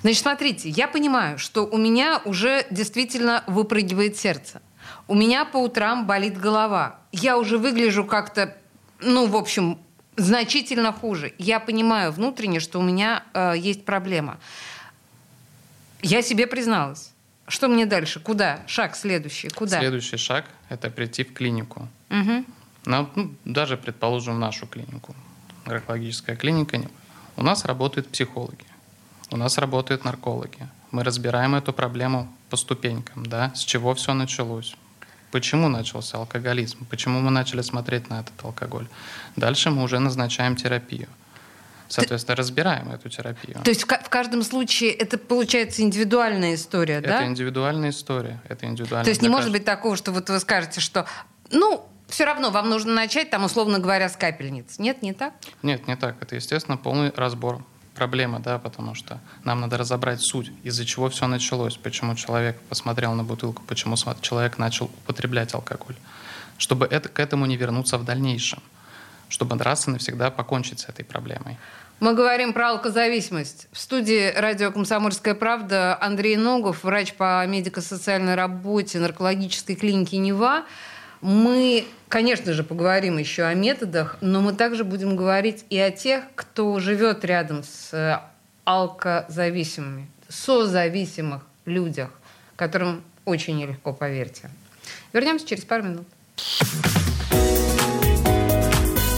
Значит, 0.03 0.23
смотрите, 0.23 0.69
я 0.69 0.89
понимаю, 0.89 1.39
что 1.39 1.67
у 1.67 1.77
меня 1.77 2.21
уже 2.25 2.67
действительно 2.71 3.45
выпрыгивает 3.47 4.17
сердце. 4.17 4.61
У 5.07 5.15
меня 5.15 5.45
по 5.45 5.59
утрам 5.59 6.07
болит 6.07 6.39
голова. 6.39 6.99
Я 7.13 7.39
уже 7.39 7.59
выгляжу 7.59 8.05
как-то, 8.05 8.57
ну, 9.01 9.27
в 9.27 9.37
общем, 9.37 9.79
значительно 10.17 10.93
хуже. 10.93 11.33
Я 11.39 11.61
понимаю 11.61 12.13
внутренне, 12.13 12.61
что 12.61 12.79
у 12.79 12.83
меня 12.83 13.25
э, 13.35 13.55
есть 13.57 13.85
проблема. 13.85 14.39
Я 16.03 16.23
себе 16.23 16.47
призналась. 16.47 17.13
Что 17.47 17.69
мне 17.69 17.87
дальше? 17.87 18.21
Куда? 18.21 18.63
Шаг 18.67 18.97
следующий. 18.97 19.49
Куда? 19.49 19.79
Следующий 19.79 20.17
шаг– 20.17 20.47
это 20.69 20.91
прийти 20.91 21.25
в 21.25 21.35
клинику. 21.35 21.89
Угу. 22.11 22.45
На, 22.87 23.09
ну, 23.15 23.35
даже, 23.45 23.77
предположим, 23.77 24.37
в 24.37 24.39
нашу 24.39 24.67
клинику. 24.67 25.15
Наркологическая 25.67 26.37
клиника. 26.37 26.81
У 27.37 27.43
нас 27.43 27.65
работают 27.65 28.09
психологи. 28.09 28.65
У 29.31 29.37
нас 29.37 29.59
работают 29.59 30.05
наркологи. 30.05 30.69
Мы 30.91 31.03
разбираем 31.03 31.55
эту 31.55 31.73
проблему 31.73 32.29
по 32.51 32.57
ступенькам, 32.57 33.27
да, 33.27 33.53
с 33.55 33.61
чего 33.61 33.95
все 33.95 34.15
началось. 34.15 34.77
Почему 35.33 35.69
начался 35.69 36.19
алкоголизм? 36.19 36.87
Почему 36.89 37.21
мы 37.21 37.31
начали 37.31 37.63
смотреть 37.63 38.09
на 38.09 38.21
этот 38.21 38.45
алкоголь? 38.45 38.87
Дальше 39.35 39.71
мы 39.71 39.83
уже 39.83 39.99
назначаем 39.99 40.55
терапию. 40.55 41.09
Соответственно, 41.89 42.37
Ты... 42.37 42.43
разбираем 42.43 42.91
эту 42.91 43.09
терапию. 43.09 43.59
То 43.63 43.71
есть 43.71 43.83
в 43.83 44.09
каждом 44.09 44.43
случае 44.43 44.91
это 44.91 45.19
получается 45.19 45.83
индивидуальная 45.83 46.55
история, 46.55 46.95
это 46.95 47.09
да? 47.09 47.17
Это 47.17 47.27
индивидуальная 47.27 47.91
история. 47.91 48.41
Это 48.49 48.67
индивидуальная. 48.67 49.05
То 49.05 49.11
есть 49.11 49.23
не 49.23 49.29
может 49.29 49.51
быть 49.51 49.65
такого, 49.65 49.97
что 49.97 50.13
вот 50.13 50.29
вы 50.31 50.39
скажете, 50.41 50.81
что 50.81 51.07
ну 51.51 51.85
все 52.09 52.25
равно 52.25 52.51
вам 52.51 52.71
нужно 52.71 52.95
начать, 52.95 53.31
там, 53.31 53.45
условно 53.45 53.81
говоря, 53.81 54.09
с 54.09 54.17
капельниц. 54.17 54.79
Нет, 54.79 55.03
не 55.03 55.13
так? 55.13 55.35
Нет, 55.63 55.89
не 55.89 55.97
так. 55.97 56.17
Это, 56.21 56.37
естественно, 56.37 56.77
полный 56.77 57.13
разбор 57.15 57.65
проблемы, 57.95 58.41
да, 58.41 58.59
потому 58.59 58.95
что 58.95 59.21
нам 59.45 59.61
надо 59.61 59.77
разобрать 59.79 60.21
суть, 60.21 60.53
из-за 60.63 60.85
чего 60.85 61.09
все 61.09 61.27
началось, 61.27 61.77
почему 61.77 62.15
человек 62.15 62.61
посмотрел 62.69 63.15
на 63.15 63.25
бутылку, 63.25 63.63
почему 63.67 63.97
человек 64.21 64.59
начал 64.59 64.87
употреблять 64.87 65.55
алкоголь, 65.55 65.97
чтобы 66.59 66.87
это, 66.87 67.09
к 67.09 67.19
этому 67.21 67.47
не 67.47 67.57
вернуться 67.57 67.99
в 67.99 68.05
дальнейшем, 68.05 68.63
чтобы 69.29 69.57
раз 69.59 69.89
и 69.89 69.91
навсегда 69.91 70.31
покончить 70.31 70.81
с 70.81 70.89
этой 70.89 71.05
проблемой. 71.05 71.57
Мы 72.01 72.13
говорим 72.13 72.53
про 72.53 72.71
алкозависимость. 72.71 73.69
В 73.73 73.79
студии 73.79 74.33
радио 74.37 74.73
«Комсомольская 74.73 75.35
правда» 75.35 75.97
Андрей 76.01 76.37
Ногов, 76.37 76.83
врач 76.83 77.15
по 77.15 77.47
медико-социальной 77.47 78.35
работе 78.35 78.99
наркологической 78.99 79.77
клиники 79.77 80.17
«Нева». 80.17 80.65
Мы, 81.25 81.87
конечно 82.11 82.53
же, 82.53 82.65
поговорим 82.65 83.17
еще 83.17 83.45
о 83.45 83.55
методах, 83.55 84.19
но 84.21 84.43
мы 84.43 84.53
также 84.53 84.85
будем 84.85 85.17
говорить 85.17 85.65
и 85.71 85.79
о 85.79 85.91
тех, 85.91 86.23
кто 86.35 86.79
живет 86.81 87.25
рядом 87.25 87.63
с 87.65 87.95
э, 87.95 88.21
алкозависимыми, 88.65 90.07
созависимых 90.29 91.41
людях, 91.65 92.11
которым 92.57 93.03
очень 93.25 93.57
нелегко, 93.57 93.95
поверьте. 93.95 94.51
Вернемся 95.15 95.47
через 95.49 95.65
пару 95.65 95.85
минут. 95.85 96.07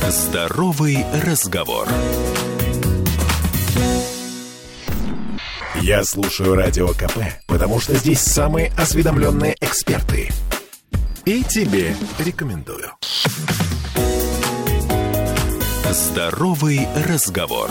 Здоровый 0.09 1.05
разговор. 1.25 1.89
Я 5.81 6.05
слушаю 6.05 6.55
радио 6.55 6.87
КП, 6.91 7.19
потому 7.49 7.81
что 7.81 7.97
здесь 7.97 8.21
самые 8.21 8.71
осведомленные 8.79 9.57
эксперты– 9.61 10.31
и 11.26 11.42
тебе 11.42 11.92
рекомендую. 12.21 12.92
Здоровый 15.90 16.87
разговор. 17.09 17.68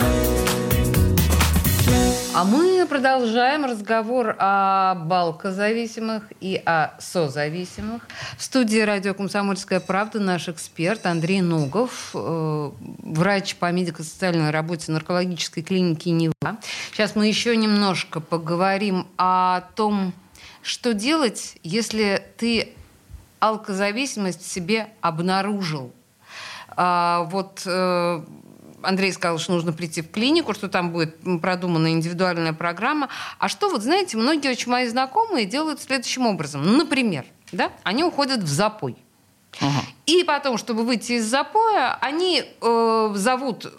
А 2.34 2.44
мы 2.44 2.86
продолжаем 2.86 3.64
разговор 3.64 4.36
о 4.40 4.96
балкозависимых 4.96 6.24
и 6.42 6.62
о 6.66 7.00
созависимых. 7.00 8.06
В 8.38 8.44
студии 8.44 8.80
радио 8.80 9.14
«Комсомольская 9.14 9.80
правда» 9.80 10.20
наш 10.20 10.50
эксперт 10.50 11.06
Андрей 11.06 11.40
Нугов, 11.40 12.10
э, 12.14 12.72
врач 13.04 13.56
по 13.56 13.72
медико-социальной 13.72 14.50
работе 14.50 14.92
наркологической 14.92 15.64
клиники 15.64 16.10
«Нева». 16.10 16.58
Сейчас 16.92 17.16
мы 17.16 17.28
еще 17.28 17.56
немножко 17.56 18.20
поговорим 18.20 19.08
о 19.18 19.62
том, 19.76 20.12
что 20.62 20.94
делать, 20.94 21.56
если 21.64 22.22
ты 22.38 22.74
алкозависимость 23.50 24.42
в 24.42 24.52
себе 24.52 24.90
обнаружил. 25.02 25.92
А, 26.70 27.24
вот 27.32 27.64
э, 27.66 28.22
Андрей 28.82 29.12
сказал, 29.12 29.38
что 29.38 29.54
нужно 29.54 29.74
прийти 29.74 30.02
в 30.02 30.12
клинику, 30.12 30.54
что 30.54 30.68
там 30.68 30.92
будет 30.92 31.16
продумана 31.42 31.92
индивидуальная 31.92 32.54
программа. 32.54 33.10
А 33.40 33.48
что, 33.50 33.70
вот 33.70 33.82
знаете, 33.82 34.18
многие 34.18 34.52
очень 34.52 34.72
мои 34.72 34.88
знакомые 34.88 35.46
делают 35.46 35.82
следующим 35.82 36.28
образом. 36.28 36.64
Ну, 36.64 36.78
например, 36.78 37.26
да, 37.52 37.72
они 37.84 38.04
уходят 38.04 38.42
в 38.42 38.48
запой. 38.48 38.96
Ага. 39.62 39.86
И 40.06 40.24
потом, 40.24 40.58
чтобы 40.58 40.84
выйти 40.84 41.14
из 41.14 41.26
запоя, 41.26 41.98
они 42.02 42.44
э, 42.44 43.12
зовут 43.16 43.72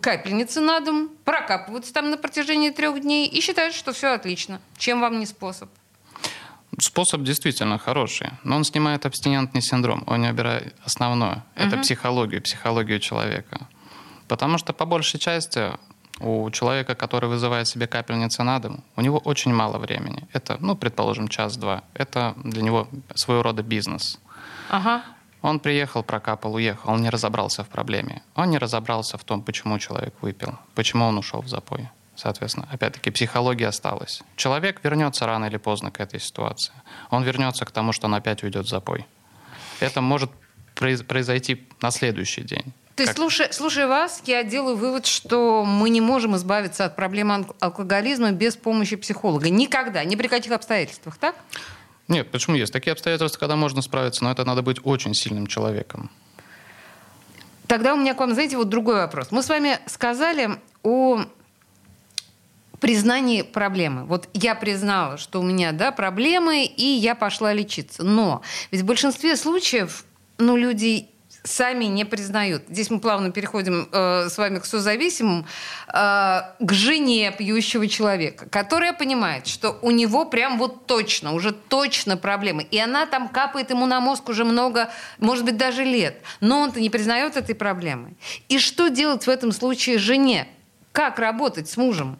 капельницы 0.00 0.60
на 0.60 0.80
дом, 0.80 1.10
прокапываются 1.24 1.92
там 1.92 2.10
на 2.10 2.16
протяжении 2.16 2.70
трех 2.70 3.00
дней 3.00 3.26
и 3.26 3.40
считают, 3.40 3.74
что 3.74 3.92
все 3.92 4.08
отлично. 4.08 4.60
Чем 4.76 5.00
вам 5.00 5.18
не 5.18 5.26
способ? 5.26 5.68
Способ 6.80 7.22
действительно 7.22 7.78
хороший, 7.78 8.30
но 8.44 8.56
он 8.56 8.64
снимает 8.64 9.04
абстинентный 9.06 9.62
синдром, 9.62 10.04
он 10.06 10.22
не 10.22 10.30
убирает 10.30 10.74
основное. 10.84 11.44
Uh-huh. 11.56 11.66
Это 11.66 11.78
психологию, 11.78 12.40
психологию 12.40 13.00
человека. 13.00 13.66
Потому 14.28 14.58
что 14.58 14.72
по 14.72 14.84
большей 14.84 15.18
части 15.18 15.72
у 16.20 16.50
человека, 16.50 16.94
который 16.94 17.28
вызывает 17.28 17.66
себе 17.68 17.86
капельницы 17.86 18.42
на 18.42 18.58
дом, 18.58 18.84
у 18.96 19.00
него 19.00 19.18
очень 19.18 19.54
мало 19.54 19.78
времени. 19.78 20.28
Это, 20.32 20.56
ну, 20.60 20.76
предположим, 20.76 21.28
час-два. 21.28 21.82
Это 21.94 22.34
для 22.44 22.62
него 22.62 22.88
своего 23.14 23.42
рода 23.42 23.62
бизнес. 23.62 24.18
Ага. 24.70 25.02
Он 25.42 25.60
приехал, 25.60 26.02
прокапал, 26.02 26.54
уехал. 26.54 26.90
Он 26.92 27.02
не 27.02 27.10
разобрался 27.10 27.62
в 27.62 27.68
проблеме. 27.68 28.22
Он 28.34 28.50
не 28.50 28.58
разобрался 28.58 29.16
в 29.16 29.24
том, 29.24 29.42
почему 29.42 29.78
человек 29.78 30.14
выпил, 30.20 30.58
почему 30.74 31.06
он 31.06 31.18
ушел 31.18 31.40
в 31.42 31.48
запой. 31.48 31.88
Соответственно, 32.18 32.66
опять-таки, 32.68 33.12
психология 33.12 33.68
осталась. 33.68 34.22
Человек 34.34 34.80
вернется 34.82 35.24
рано 35.24 35.44
или 35.44 35.56
поздно 35.56 35.92
к 35.92 36.00
этой 36.00 36.18
ситуации. 36.18 36.72
Он 37.10 37.22
вернется 37.22 37.64
к 37.64 37.70
тому, 37.70 37.92
что 37.92 38.06
он 38.06 38.14
опять 38.16 38.42
уйдет 38.42 38.66
в 38.66 38.68
запой. 38.68 39.06
Это 39.78 40.00
может 40.00 40.28
произойти 40.74 41.68
на 41.80 41.92
следующий 41.92 42.42
день. 42.42 42.72
То 42.96 43.04
есть, 43.04 43.14
слушая, 43.14 43.52
слушая 43.52 43.86
вас, 43.86 44.20
я 44.26 44.42
делаю 44.42 44.76
вывод, 44.76 45.06
что 45.06 45.64
мы 45.64 45.90
не 45.90 46.00
можем 46.00 46.34
избавиться 46.34 46.86
от 46.86 46.96
проблемы 46.96 47.46
алкоголизма 47.60 48.32
без 48.32 48.56
помощи 48.56 48.96
психолога. 48.96 49.48
Никогда, 49.48 50.02
ни 50.02 50.16
при 50.16 50.26
каких 50.26 50.50
обстоятельствах, 50.50 51.18
так? 51.18 51.36
Нет, 52.08 52.32
почему 52.32 52.56
есть? 52.56 52.72
Такие 52.72 52.90
обстоятельства, 52.90 53.38
когда 53.38 53.54
можно 53.54 53.80
справиться, 53.80 54.24
но 54.24 54.32
это 54.32 54.44
надо 54.44 54.62
быть 54.62 54.78
очень 54.82 55.14
сильным 55.14 55.46
человеком. 55.46 56.10
Тогда 57.68 57.94
у 57.94 57.96
меня 57.96 58.14
к 58.14 58.18
вам, 58.18 58.34
знаете, 58.34 58.56
вот 58.56 58.68
другой 58.68 58.96
вопрос. 58.96 59.30
Мы 59.30 59.44
с 59.44 59.48
вами 59.48 59.78
сказали 59.86 60.58
о 60.82 61.24
признании 62.80 63.42
проблемы. 63.42 64.04
Вот 64.04 64.28
я 64.32 64.54
признала, 64.54 65.18
что 65.18 65.40
у 65.40 65.42
меня 65.42 65.72
да, 65.72 65.92
проблемы, 65.92 66.64
и 66.64 66.84
я 66.84 67.14
пошла 67.14 67.52
лечиться. 67.52 68.02
Но 68.02 68.42
ведь 68.70 68.82
в 68.82 68.86
большинстве 68.86 69.36
случаев 69.36 70.04
ну, 70.38 70.56
люди 70.56 71.08
сами 71.44 71.84
не 71.84 72.04
признают. 72.04 72.64
Здесь 72.68 72.90
мы 72.90 73.00
плавно 73.00 73.30
переходим 73.30 73.88
э, 73.90 74.28
с 74.28 74.36
вами 74.38 74.58
к 74.58 74.64
созависимым, 74.64 75.46
э, 75.88 75.92
к 75.92 76.72
жене 76.72 77.32
пьющего 77.36 77.88
человека, 77.88 78.46
которая 78.48 78.92
понимает, 78.92 79.46
что 79.46 79.78
у 79.82 79.90
него 79.90 80.24
прям 80.24 80.58
вот 80.58 80.86
точно, 80.86 81.32
уже 81.32 81.52
точно 81.52 82.16
проблемы. 82.16 82.66
И 82.70 82.78
она 82.78 83.06
там 83.06 83.28
капает 83.28 83.70
ему 83.70 83.86
на 83.86 84.00
мозг 84.00 84.28
уже 84.28 84.44
много, 84.44 84.90
может 85.18 85.44
быть, 85.44 85.56
даже 85.56 85.84
лет. 85.84 86.20
Но 86.40 86.60
он-то 86.60 86.80
не 86.80 86.90
признает 86.90 87.36
этой 87.36 87.54
проблемы. 87.54 88.14
И 88.48 88.58
что 88.58 88.88
делать 88.88 89.26
в 89.26 89.30
этом 89.30 89.52
случае 89.52 89.98
жене? 89.98 90.48
Как 90.92 91.18
работать 91.18 91.68
с 91.68 91.76
мужем? 91.76 92.18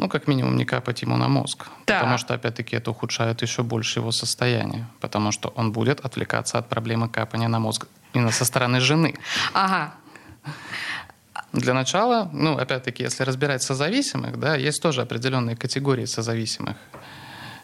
Ну, 0.00 0.08
как 0.08 0.28
минимум, 0.28 0.56
не 0.56 0.64
капать 0.64 1.02
ему 1.02 1.16
на 1.16 1.28
мозг. 1.28 1.66
Да. 1.86 1.98
Потому 1.98 2.16
что, 2.18 2.32
опять-таки, 2.34 2.74
это 2.76 2.90
ухудшает 2.90 3.42
еще 3.42 3.62
больше 3.62 3.98
его 3.98 4.12
состояние. 4.12 4.86
Потому 5.00 5.30
что 5.30 5.52
он 5.56 5.72
будет 5.72 6.00
отвлекаться 6.00 6.58
от 6.58 6.68
проблемы 6.68 7.08
капания 7.10 7.48
на 7.48 7.58
мозг 7.58 7.86
именно 8.14 8.30
со 8.30 8.44
стороны 8.46 8.80
жены. 8.80 9.14
Ага. 9.52 9.92
Для 11.52 11.74
начала, 11.74 12.30
ну, 12.32 12.56
опять-таки, 12.56 13.02
если 13.02 13.24
разбирать 13.24 13.62
созависимых, 13.62 14.38
да, 14.38 14.56
есть 14.56 14.82
тоже 14.82 15.02
определенные 15.02 15.54
категории 15.54 16.06
созависимых. 16.06 16.76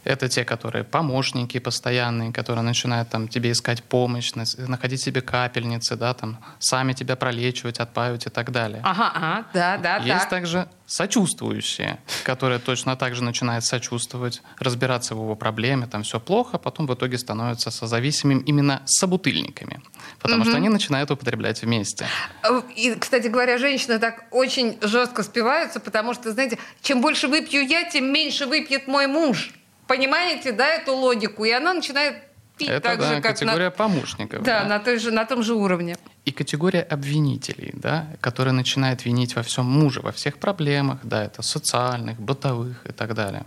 Это 0.06 0.28
те, 0.28 0.44
которые 0.44 0.84
помощники 0.84 1.58
постоянные, 1.58 2.32
которые 2.32 2.62
начинают 2.62 3.08
там, 3.08 3.26
тебе 3.26 3.50
искать 3.50 3.82
помощь, 3.82 4.32
находить 4.56 5.00
себе 5.00 5.20
капельницы, 5.20 5.96
да, 5.96 6.14
там, 6.14 6.38
сами 6.60 6.92
тебя 6.92 7.16
пролечивать, 7.16 7.80
отпаивать 7.80 8.26
и 8.26 8.30
так 8.30 8.52
далее. 8.52 8.80
Ага, 8.84 9.10
ага, 9.14 9.46
да, 9.52 9.78
да, 9.78 9.96
Есть 9.96 10.20
так. 10.20 10.30
также 10.30 10.68
сочувствующие, 10.86 11.98
которые 12.22 12.60
точно 12.60 12.94
так 12.96 13.16
же 13.16 13.25
начинают 13.25 13.64
сочувствовать, 13.64 14.42
разбираться 14.60 15.16
в 15.16 15.18
его 15.18 15.34
проблеме, 15.34 15.88
там 15.88 16.04
все 16.04 16.20
плохо, 16.20 16.58
потом 16.58 16.86
в 16.86 16.94
итоге 16.94 17.18
становятся 17.18 17.72
созависимыми 17.72 18.44
именно 18.46 18.82
собутыльниками, 18.84 19.80
потому 20.20 20.42
угу. 20.42 20.50
что 20.50 20.56
они 20.56 20.68
начинают 20.68 21.10
употреблять 21.10 21.62
вместе. 21.62 22.06
Э, 22.44 22.62
и, 22.76 22.94
кстати 22.94 23.26
говоря, 23.26 23.58
женщины 23.58 23.98
так 23.98 24.26
очень 24.30 24.78
жестко 24.80 25.25
спиваются, 25.25 25.80
потому 25.80 26.14
что, 26.14 26.30
знаете, 26.30 26.58
чем 26.82 27.00
больше 27.00 27.26
выпью 27.26 27.66
я, 27.66 27.90
тем 27.90 28.12
меньше 28.12 28.46
выпьет 28.46 28.86
мой 28.86 29.08
муж. 29.08 29.52
Понимаете, 29.87 30.52
да, 30.52 30.66
эту 30.66 30.95
логику? 30.95 31.45
И 31.45 31.50
она 31.50 31.75
начинает 31.75 32.16
пить 32.57 32.69
Это, 32.69 32.81
так 32.81 32.99
да, 32.99 33.09
же, 33.09 33.21
как 33.21 33.33
категория 33.35 33.66
на... 33.66 33.71
помощников. 33.71 34.43
Да, 34.43 34.62
да. 34.62 34.69
На, 34.69 34.78
той 34.78 34.99
же, 34.99 35.11
на 35.11 35.25
том 35.25 35.43
же 35.43 35.55
уровне. 35.55 35.97
И 36.25 36.33
категория 36.33 36.83
обвинителей, 36.83 37.71
да, 37.75 38.09
которые 38.21 38.52
начинают 38.52 39.05
винить 39.05 39.37
во 39.37 39.43
всем 39.43 39.66
мужа, 39.66 40.00
во 40.00 40.11
всех 40.12 40.38
проблемах, 40.38 40.99
да, 41.02 41.25
это 41.25 41.43
социальных, 41.43 42.19
бытовых 42.19 42.85
и 42.87 42.93
так 42.93 43.14
далее. 43.14 43.45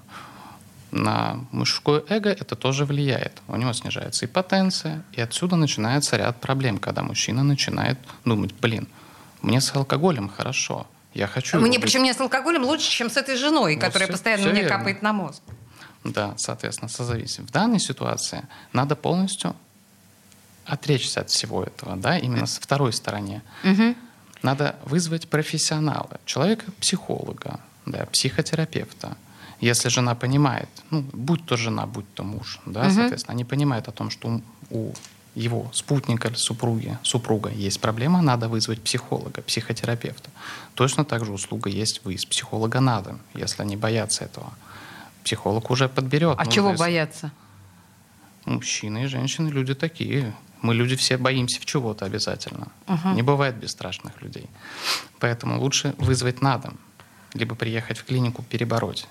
на 0.91 1.46
мужское 1.51 2.03
эго 2.10 2.29
это 2.29 2.55
тоже 2.55 2.86
влияет. 2.86 3.41
У 3.48 3.55
него 3.55 3.74
снижается 3.74 4.25
и 4.25 4.27
потенция, 4.27 5.03
и 5.12 5.22
отсюда 5.22 5.55
начинается 5.55 6.17
ряд 6.17 6.39
проблем, 6.39 6.77
когда 6.77 7.03
мужчина 7.03 7.43
начинает 7.43 7.98
думать, 8.25 8.53
блин, 8.62 8.88
мне 9.41 9.62
с 9.62 9.75
алкоголем 9.75 10.29
хорошо, 10.29 10.88
я 11.13 11.27
хочу... 11.27 11.60
Мне, 11.60 11.79
причем 11.79 12.01
мне 12.01 12.13
с 12.13 12.19
алкоголем 12.19 12.63
лучше, 12.63 12.89
чем 12.89 13.10
с 13.10 13.17
этой 13.17 13.36
женой, 13.36 13.75
ну, 13.75 13.81
которая 13.81 14.08
все, 14.08 14.13
постоянно 14.13 14.43
все 14.43 14.51
мне 14.51 14.62
верно. 14.62 14.77
капает 14.77 15.01
на 15.01 15.13
мозг. 15.13 15.41
Да, 16.03 16.33
соответственно, 16.37 16.89
созависим. 16.89 17.45
В 17.45 17.51
данной 17.51 17.79
ситуации 17.79 18.47
надо 18.73 18.95
полностью 18.95 19.55
отречься 20.65 21.21
от 21.21 21.29
всего 21.29 21.63
этого, 21.63 21.95
да, 21.95 22.17
именно 22.17 22.45
с 22.45 22.57
второй 22.59 22.93
стороны. 22.93 23.41
Угу. 23.63 23.95
Надо 24.43 24.75
вызвать 24.85 25.27
профессионала, 25.27 26.19
человека-психолога, 26.25 27.59
да, 27.85 28.05
психотерапевта. 28.05 29.17
Если 29.59 29.89
жена 29.89 30.15
понимает, 30.15 30.69
ну, 30.89 31.01
будь 31.11 31.45
то 31.45 31.57
жена, 31.57 31.85
будь 31.85 32.11
то 32.13 32.23
муж, 32.23 32.59
да, 32.65 32.83
угу. 32.83 32.91
соответственно, 32.91 33.33
они 33.33 33.43
понимают 33.43 33.87
о 33.87 33.91
том, 33.91 34.09
что 34.09 34.41
у 34.69 34.93
его 35.35 35.69
спутника 35.73 36.27
или 36.27 36.35
супруги, 36.35 36.97
супруга 37.03 37.49
есть 37.49 37.79
проблема, 37.79 38.21
надо 38.21 38.47
вызвать 38.47 38.81
психолога, 38.81 39.41
психотерапевта. 39.41 40.29
Точно 40.75 41.05
так 41.05 41.25
же 41.25 41.31
услуга 41.31 41.69
есть 41.69 42.01
выезд 42.03 42.27
психолога 42.27 42.79
на 42.79 43.01
дом, 43.01 43.19
если 43.33 43.61
они 43.61 43.77
боятся 43.77 44.25
этого. 44.25 44.53
Психолог 45.23 45.69
уже 45.71 45.89
подберет. 45.89 46.35
А 46.39 46.45
чего 46.45 46.69
если... 46.69 46.79
бояться? 46.79 47.31
Мужчины 48.45 49.03
и 49.03 49.07
женщины 49.07 49.49
люди 49.49 49.75
такие. 49.75 50.33
Мы 50.61 50.73
люди 50.73 50.95
все 50.95 51.17
боимся 51.17 51.61
в 51.61 51.65
чего-то 51.65 52.05
обязательно. 52.05 52.67
Угу. 52.88 53.09
Не 53.09 53.21
бывает 53.21 53.55
бесстрашных 53.55 54.21
людей. 54.21 54.47
Поэтому 55.19 55.59
лучше 55.59 55.95
вызвать 55.97 56.41
на 56.41 56.57
дом, 56.57 56.77
либо 57.33 57.55
приехать 57.55 57.97
в 57.97 58.05
клинику 58.05 58.43
перебороть. 58.43 59.07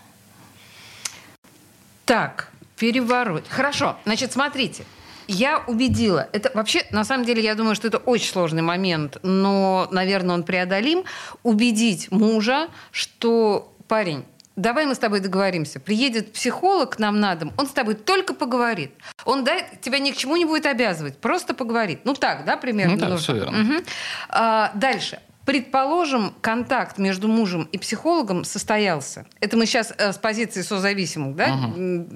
Так, 2.05 2.51
перебороть. 2.77 3.49
Хорошо, 3.49 3.97
значит, 4.05 4.33
смотрите. 4.33 4.85
Я 5.27 5.59
убедила. 5.67 6.27
Это 6.33 6.51
вообще, 6.55 6.87
на 6.91 7.05
самом 7.05 7.27
деле, 7.27 7.43
я 7.43 7.55
думаю, 7.55 7.75
что 7.75 7.87
это 7.87 7.99
очень 7.99 8.33
сложный 8.33 8.63
момент, 8.63 9.19
но, 9.23 9.87
наверное, 9.91 10.35
он 10.35 10.43
преодолим. 10.43 11.05
Убедить 11.43 12.11
мужа, 12.11 12.69
что 12.93 13.75
парень, 13.89 14.25
давай 14.59 14.87
мы 14.87 14.95
с 14.95 14.99
тобой 14.99 15.21
договоримся. 15.21 15.81
Приедет 15.81 16.33
психолог 16.33 16.97
к 16.97 16.99
нам 16.99 17.21
на 17.21 17.35
дом, 17.35 17.53
он 17.57 17.67
с 17.67 17.71
тобой 17.71 17.95
только 17.95 18.35
поговорит. 18.35 18.93
Он 19.25 19.45
да, 19.45 19.61
тебя 19.81 19.99
ни 19.99 20.11
к 20.11 20.17
чему 20.17 20.37
не 20.37 20.45
будет 20.45 20.67
обязывать, 20.67 21.17
просто 21.19 21.55
поговорит. 21.55 22.01
Ну 22.05 22.15
так, 22.15 22.45
да, 22.45 22.57
примерно? 22.57 22.97
Ну 22.97 23.11
да, 23.11 23.17
все 23.17 23.35
верно. 23.35 23.61
Угу. 23.61 23.85
А, 24.29 24.73
дальше. 24.75 25.21
Предположим, 25.45 26.35
контакт 26.43 26.99
между 26.99 27.27
мужем 27.27 27.69
и 27.73 27.79
психологом 27.79 28.45
состоялся. 28.45 29.25
Это 29.41 29.57
мы 29.57 29.65
сейчас 29.65 29.95
э, 29.97 30.13
с 30.13 30.19
позиции 30.19 30.61
созависимых, 30.61 31.37
да, 31.37 31.55
угу. 31.55 32.07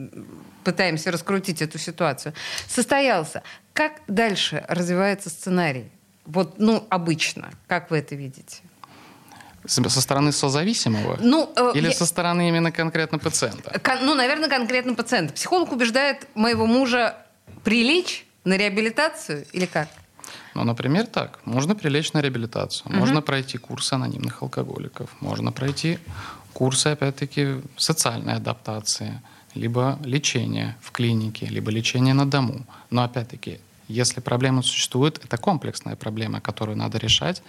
пытаемся 0.64 1.10
раскрутить 1.10 1.62
эту 1.62 1.78
ситуацию. 1.78 2.34
Состоялся. 2.68 3.42
Как 3.72 4.02
дальше 4.06 4.64
развивается 4.68 5.30
сценарий? 5.30 5.90
Вот, 6.26 6.58
ну, 6.58 6.86
обычно. 6.90 7.50
Как 7.66 7.90
вы 7.90 7.98
это 7.98 8.14
видите? 8.14 8.58
Со 9.66 10.00
стороны 10.00 10.32
созависимого? 10.32 11.18
Ну, 11.20 11.52
э, 11.54 11.72
Или 11.74 11.88
я... 11.88 11.92
со 11.92 12.04
стороны 12.04 12.48
именно 12.48 12.72
конкретно 12.72 13.18
пациента? 13.18 13.78
Кон, 13.78 14.04
ну, 14.04 14.14
наверное, 14.14 14.48
конкретно 14.48 14.94
пациента. 14.94 15.34
Психолог 15.34 15.72
убеждает 15.72 16.26
моего 16.34 16.66
мужа 16.66 17.16
прилечь 17.62 18.26
на 18.44 18.56
реабилитацию 18.56 19.46
или 19.52 19.66
как? 19.66 19.88
Ну, 20.54 20.64
например, 20.64 21.06
так. 21.06 21.38
Можно 21.44 21.74
прилечь 21.74 22.12
на 22.12 22.20
реабилитацию, 22.20 22.88
угу. 22.90 22.98
можно 22.98 23.22
пройти 23.22 23.58
курсы 23.58 23.94
анонимных 23.94 24.42
алкоголиков, 24.42 25.10
можно 25.20 25.52
пройти 25.52 25.98
курсы, 26.52 26.88
опять-таки, 26.88 27.62
социальной 27.76 28.34
адаптации, 28.34 29.20
либо 29.54 29.98
лечение 30.04 30.76
в 30.80 30.90
клинике, 30.90 31.46
либо 31.46 31.70
лечение 31.70 32.14
на 32.14 32.26
дому. 32.26 32.66
Но, 32.90 33.04
опять-таки, 33.04 33.60
если 33.88 34.20
проблема 34.20 34.62
существует, 34.62 35.20
это 35.24 35.36
комплексная 35.36 35.96
проблема, 35.96 36.40
которую 36.40 36.76
надо 36.76 36.98
решать 36.98 37.42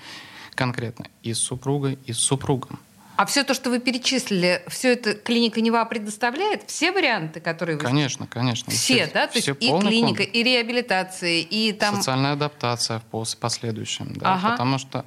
конкретно 0.56 1.08
и 1.22 1.34
с 1.34 1.40
супругой, 1.40 1.98
и 2.06 2.14
с 2.14 2.20
супругом. 2.20 2.80
А 3.16 3.26
все 3.26 3.44
то, 3.44 3.54
что 3.54 3.70
вы 3.70 3.80
перечислили, 3.80 4.64
все 4.68 4.94
это 4.94 5.14
клиника 5.14 5.62
Нева 5.62 5.86
предоставляет? 5.86 6.64
Все 6.68 6.92
варианты, 6.92 7.42
которые 7.42 7.78
вы... 7.78 7.84
Конечно, 7.84 8.26
конечно. 8.26 8.72
Все, 8.72 9.06
все 9.06 9.14
да? 9.14 9.28
То 9.28 9.40
все 9.40 9.52
есть 9.52 9.64
и 9.64 9.70
клиника, 9.70 10.24
комплекс. 10.24 10.32
и 10.34 10.44
реабилитация, 10.44 11.42
и 11.42 11.74
там... 11.74 11.98
Социальная 11.98 12.34
адаптация 12.34 13.02
в 13.12 13.36
последующем, 13.38 14.14
да. 14.16 14.34
Ага. 14.34 14.52
Потому 14.52 14.80
что 14.80 15.06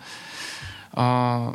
э, 0.93 1.53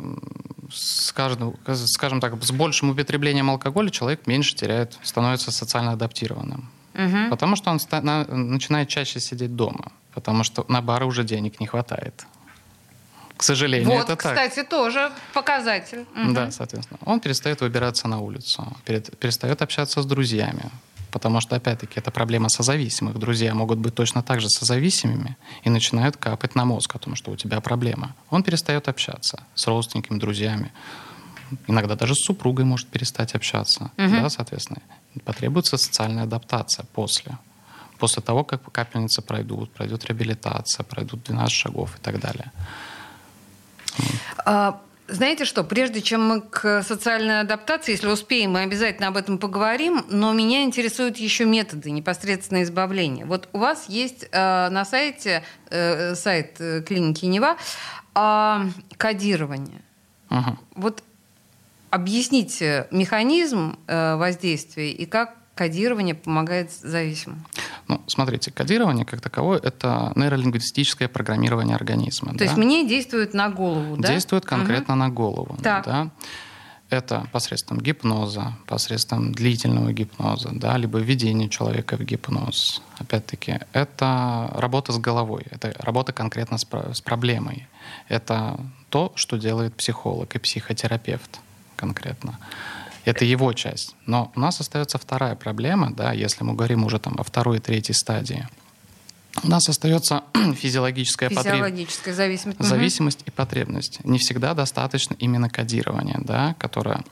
с 0.70 1.12
каждым, 1.12 1.56
скажем 1.86 2.20
так, 2.20 2.42
с 2.42 2.52
большим 2.52 2.90
употреблением 2.90 3.48
алкоголя 3.48 3.88
человек 3.88 4.26
меньше 4.26 4.54
теряет, 4.54 4.98
становится 5.02 5.50
социально 5.52 5.92
адаптированным. 5.92 6.70
Угу. 6.94 7.30
Потому 7.30 7.56
что 7.56 7.70
он 7.70 7.80
начинает 8.50 8.90
чаще 8.90 9.20
сидеть 9.20 9.56
дома. 9.56 9.92
Потому 10.12 10.44
что 10.44 10.66
на 10.68 10.82
бары 10.82 11.06
уже 11.06 11.24
денег 11.24 11.60
не 11.60 11.66
хватает 11.66 12.26
к 13.42 13.44
сожалению, 13.44 13.88
вот, 13.88 14.04
это 14.04 14.14
так. 14.14 14.18
кстати, 14.18 14.62
тоже 14.62 15.10
показатель. 15.34 16.06
Угу. 16.14 16.32
Да, 16.32 16.52
соответственно. 16.52 17.00
Он 17.04 17.18
перестает 17.18 17.60
выбираться 17.60 18.06
на 18.06 18.20
улицу, 18.20 18.64
перестает 18.84 19.62
общаться 19.62 20.00
с 20.00 20.06
друзьями, 20.06 20.70
потому 21.10 21.40
что, 21.40 21.56
опять-таки, 21.56 21.98
это 21.98 22.12
проблема 22.12 22.48
созависимых. 22.48 23.18
Друзья 23.18 23.52
могут 23.52 23.80
быть 23.80 23.96
точно 23.96 24.22
так 24.22 24.40
же 24.40 24.48
созависимыми 24.48 25.36
и 25.64 25.70
начинают 25.70 26.16
капать 26.16 26.54
на 26.54 26.64
мозг 26.64 26.94
о 26.94 26.98
том, 27.00 27.16
что 27.16 27.32
у 27.32 27.36
тебя 27.36 27.60
проблема. 27.60 28.14
Он 28.30 28.44
перестает 28.44 28.86
общаться 28.86 29.42
с 29.56 29.66
родственниками, 29.66 30.20
друзьями. 30.20 30.70
Иногда 31.66 31.96
даже 31.96 32.14
с 32.14 32.24
супругой 32.24 32.64
может 32.64 32.86
перестать 32.86 33.34
общаться. 33.34 33.90
Угу. 33.98 34.20
Да, 34.22 34.30
соответственно. 34.30 34.82
Потребуется 35.24 35.76
социальная 35.78 36.22
адаптация 36.22 36.84
после. 36.92 37.36
После 37.98 38.22
того, 38.22 38.44
как 38.44 38.70
капельницы 38.70 39.20
пройдут, 39.20 39.72
пройдет 39.72 40.04
реабилитация, 40.04 40.84
пройдут 40.84 41.24
12 41.24 41.52
шагов 41.52 41.96
и 41.98 42.00
так 42.00 42.20
далее. 42.20 42.52
А, 44.44 44.80
знаете 45.08 45.44
что, 45.44 45.64
прежде 45.64 46.00
чем 46.00 46.26
мы 46.26 46.40
к 46.40 46.82
социальной 46.82 47.40
адаптации, 47.40 47.92
если 47.92 48.06
успеем, 48.06 48.52
мы 48.52 48.60
обязательно 48.60 49.08
об 49.08 49.16
этом 49.16 49.38
поговорим, 49.38 50.04
но 50.08 50.32
меня 50.32 50.62
интересуют 50.62 51.18
еще 51.18 51.44
методы 51.44 51.90
непосредственно 51.90 52.62
избавления. 52.62 53.26
Вот 53.26 53.48
у 53.52 53.58
вас 53.58 53.88
есть 53.88 54.26
э, 54.30 54.68
на 54.70 54.84
сайте, 54.84 55.42
э, 55.70 56.14
сайт 56.14 56.56
э, 56.60 56.82
клиники 56.82 57.26
Нева, 57.26 57.56
э, 58.14 58.60
кодирование. 58.96 59.82
Угу. 60.30 60.58
Вот 60.76 61.02
объясните 61.90 62.86
механизм 62.90 63.78
э, 63.86 64.16
воздействия 64.16 64.92
и 64.92 65.04
как 65.04 65.36
кодирование 65.54 66.14
помогает 66.14 66.72
зависимым? 66.72 67.44
Ну, 67.88 68.00
смотрите, 68.06 68.50
кодирование 68.50 69.04
как 69.04 69.20
таковое— 69.20 69.58
это 69.62 70.12
нейролингвистическое 70.16 71.08
программирование 71.08 71.76
организма. 71.76 72.32
То 72.32 72.38
да? 72.38 72.44
есть 72.44 72.56
мне 72.56 72.88
действует 72.88 73.34
на 73.34 73.50
голову, 73.50 73.96
да? 73.96 74.08
Действует 74.08 74.44
конкретно 74.44 74.94
угу. 74.94 75.00
на 75.00 75.08
голову. 75.10 75.58
Так. 75.62 75.84
Да? 75.84 76.10
Это 76.92 77.26
посредством 77.32 77.80
гипноза, 77.80 78.52
посредством 78.66 79.32
длительного 79.32 79.94
гипноза, 79.94 80.50
да, 80.52 80.76
либо 80.76 80.98
введение 80.98 81.48
человека 81.48 81.96
в 81.96 82.02
гипноз. 82.02 82.82
Опять-таки, 82.98 83.60
это 83.72 84.50
работа 84.54 84.92
с 84.92 84.98
головой, 84.98 85.46
это 85.50 85.74
работа 85.78 86.12
конкретно 86.12 86.58
с, 86.58 86.66
с 86.92 87.00
проблемой. 87.00 87.66
Это 88.08 88.60
то, 88.90 89.10
что 89.14 89.38
делает 89.38 89.74
психолог 89.74 90.36
и 90.36 90.38
психотерапевт 90.38 91.40
конкретно. 91.76 92.38
Это 93.04 93.24
его 93.24 93.52
часть. 93.52 93.96
Но 94.06 94.32
у 94.36 94.40
нас 94.40 94.60
остается 94.60 94.98
вторая 94.98 95.34
проблема, 95.34 95.92
да, 95.92 96.12
если 96.12 96.44
мы 96.44 96.54
говорим 96.54 96.84
уже 96.84 96.98
там 96.98 97.14
о 97.18 97.24
второй 97.24 97.58
и 97.58 97.60
третьей 97.60 97.94
стадии. 97.94 98.46
У 99.42 99.48
нас 99.48 99.68
остается 99.68 100.24
физиологическая, 100.56 101.28
физиологическая 101.30 101.30
потреб... 101.30 101.60
зависимость, 102.16 102.58
зависимость 102.60 103.20
угу. 103.22 103.28
и 103.28 103.30
потребность. 103.30 104.04
Не 104.04 104.18
всегда 104.18 104.54
достаточно 104.54 105.14
именно 105.14 105.48
кодирования, 105.48 106.20
да, 106.22 106.54
которое 106.58 107.02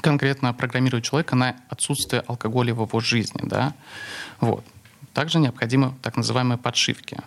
конкретно 0.00 0.54
программирует 0.54 1.04
человека 1.04 1.36
на 1.36 1.56
отсутствие 1.68 2.22
алкоголя 2.26 2.74
в 2.74 2.82
его 2.82 3.00
жизни. 3.00 3.40
Да. 3.42 3.74
Вот. 4.40 4.64
Также 5.12 5.38
необходимы 5.38 5.94
так 6.02 6.16
называемые 6.16 6.58
подшивки. 6.58 7.18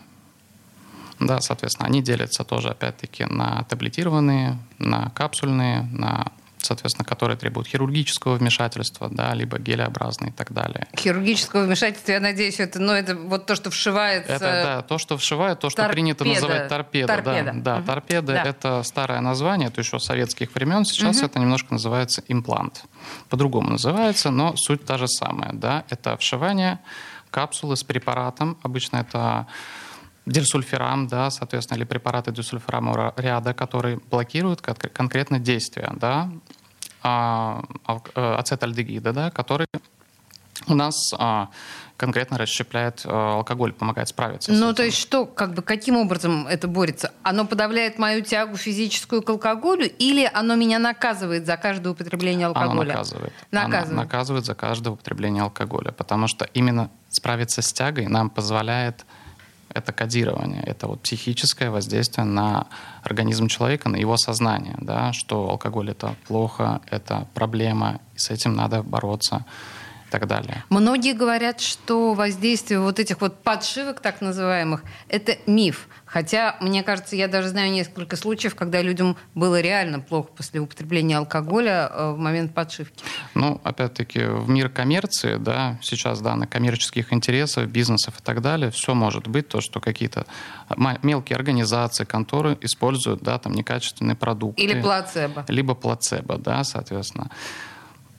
Да, 1.19 1.41
соответственно, 1.41 1.87
они 1.87 2.01
делятся 2.01 2.43
тоже, 2.43 2.69
опять-таки, 2.69 3.25
на 3.25 3.63
таблетированные, 3.63 4.57
на 4.79 5.09
капсульные, 5.11 5.83
на 5.91 6.31
соответственно, 6.65 7.05
которые 7.05 7.37
требуют 7.37 7.67
хирургического 7.67 8.35
вмешательства, 8.35 9.09
да, 9.09 9.33
либо 9.33 9.59
гелеобразные 9.59 10.31
и 10.31 10.33
так 10.33 10.53
далее. 10.53 10.87
Хирургического 10.97 11.63
вмешательства, 11.63 12.11
я 12.13 12.19
надеюсь, 12.19 12.59
это, 12.59 12.79
ну, 12.79 12.93
это 12.93 13.15
вот 13.15 13.45
то, 13.45 13.55
что 13.55 13.69
вшивается... 13.69 14.31
Это, 14.31 14.45
да, 14.45 14.81
то, 14.81 14.97
что 14.97 15.17
вшивают, 15.17 15.59
то, 15.59 15.69
что 15.69 15.77
торпеда. 15.83 15.93
принято 15.93 16.25
называть 16.25 16.67
торпеда. 16.67 17.07
торпеда. 17.07 17.51
Да, 17.55 17.61
да 17.61 17.77
угу. 17.77 17.85
торпеда 17.85 18.33
да.— 18.33 18.43
это 18.45 18.83
старое 18.83 19.21
название, 19.21 19.69
это 19.69 19.81
еще 19.81 19.99
советских 19.99 20.53
времен. 20.55 20.85
Сейчас 20.85 21.17
угу. 21.17 21.25
это 21.25 21.39
немножко 21.39 21.73
называется 21.73 22.23
имплант. 22.27 22.85
По-другому 23.29 23.71
называется, 23.71 24.29
но 24.31 24.55
суть 24.55 24.85
та 24.85 24.97
же 24.97 25.07
самая. 25.07 25.51
Да? 25.53 25.83
Это 25.89 26.17
вшивание 26.17 26.79
капсулы 27.29 27.75
с 27.75 27.83
препаратом. 27.83 28.57
Обычно 28.63 28.97
это 28.97 29.47
дисульфирам, 30.25 31.07
да, 31.07 31.29
соответственно, 31.29 31.77
или 31.77 31.85
препараты 31.85 32.31
дисульфирамового 32.31 33.13
ряда, 33.17 33.53
которые 33.53 33.99
блокируют 34.09 34.61
конкретно 34.61 35.39
действия, 35.39 35.91
да, 35.95 36.29
ацетальдегида, 37.03 39.13
да, 39.13 39.31
который 39.31 39.67
У 40.67 40.75
нас 40.75 40.95
а, 41.17 41.49
конкретно 41.97 42.37
расщепляет 42.37 43.01
а, 43.05 43.35
алкоголь, 43.35 43.73
помогает 43.73 44.07
справиться. 44.07 44.51
Ну, 44.51 44.73
то 44.73 44.83
есть 44.83 44.97
что, 44.97 45.25
как 45.25 45.53
бы, 45.53 45.61
каким 45.61 45.97
образом 45.97 46.47
это 46.47 46.67
борется? 46.67 47.11
Оно 47.23 47.45
подавляет 47.45 47.99
мою 47.99 48.23
тягу 48.23 48.55
физическую 48.55 49.21
к 49.21 49.29
алкоголю 49.29 49.89
или 49.99 50.29
оно 50.33 50.55
меня 50.55 50.79
наказывает 50.79 51.45
за 51.45 51.57
каждое 51.57 51.93
употребление 51.93 52.47
алкоголя? 52.47 52.71
Оно 52.71 52.83
наказывает. 52.83 53.33
Наказывает. 53.51 53.91
Оно 53.91 54.01
наказывает 54.03 54.45
за 54.45 54.55
каждое 54.55 54.91
употребление 54.91 55.43
алкоголя, 55.43 55.91
потому 55.91 56.27
что 56.27 56.45
именно 56.53 56.89
справиться 57.09 57.61
с 57.61 57.73
тягой 57.73 58.07
нам 58.07 58.29
позволяет 58.29 59.05
это 59.73 59.91
кодирование, 59.91 60.63
это 60.63 60.87
вот 60.87 61.01
психическое 61.01 61.69
воздействие 61.69 62.25
на 62.25 62.67
организм 63.03 63.47
человека, 63.47 63.89
на 63.89 63.97
его 63.97 64.17
сознание, 64.17 64.75
да, 64.79 65.13
что 65.13 65.49
алкоголь 65.49 65.91
это 65.91 66.15
плохо, 66.27 66.81
это 66.89 67.27
проблема, 67.33 67.99
и 68.15 68.19
с 68.19 68.29
этим 68.29 68.55
надо 68.55 68.83
бороться 68.83 69.45
так 70.13 70.27
далее. 70.27 70.63
Многие 70.69 71.13
говорят, 71.13 71.59
что 71.59 72.13
воздействие 72.13 72.79
вот 72.79 72.99
этих 72.99 73.19
вот 73.19 73.41
подшивок, 73.41 73.99
так 73.99 74.21
называемых, 74.21 74.83
это 75.09 75.37
миф. 75.47 75.87
Хотя, 76.05 76.55
мне 76.61 76.83
кажется, 76.83 77.15
я 77.15 77.27
даже 77.27 77.47
знаю 77.47 77.71
несколько 77.71 78.15
случаев, 78.15 78.53
когда 78.53 78.83
людям 78.83 79.17
было 79.33 79.59
реально 79.59 79.99
плохо 79.99 80.29
после 80.37 80.59
употребления 80.59 81.17
алкоголя 81.17 81.89
э, 81.91 82.11
в 82.11 82.19
момент 82.19 82.53
подшивки. 82.53 83.03
Ну, 83.33 83.59
опять-таки, 83.63 84.19
в 84.19 84.47
мир 84.47 84.69
коммерции, 84.69 85.37
да, 85.37 85.79
сейчас, 85.81 86.21
да, 86.21 86.35
на 86.35 86.45
коммерческих 86.45 87.11
интересов, 87.11 87.67
бизнесов 87.67 88.13
и 88.19 88.21
так 88.21 88.41
далее, 88.41 88.69
все 88.69 88.93
может 88.93 89.27
быть, 89.27 89.47
то, 89.47 89.61
что 89.61 89.79
какие-то 89.79 90.27
мелкие 91.01 91.35
организации, 91.35 92.03
конторы 92.03 92.55
используют, 92.61 93.23
да, 93.23 93.39
там, 93.39 93.53
некачественные 93.53 94.15
продукты. 94.15 94.61
Или 94.61 94.79
плацебо. 94.79 95.43
Либо 95.47 95.73
плацебо, 95.73 96.37
да, 96.37 96.63
соответственно. 96.63 97.31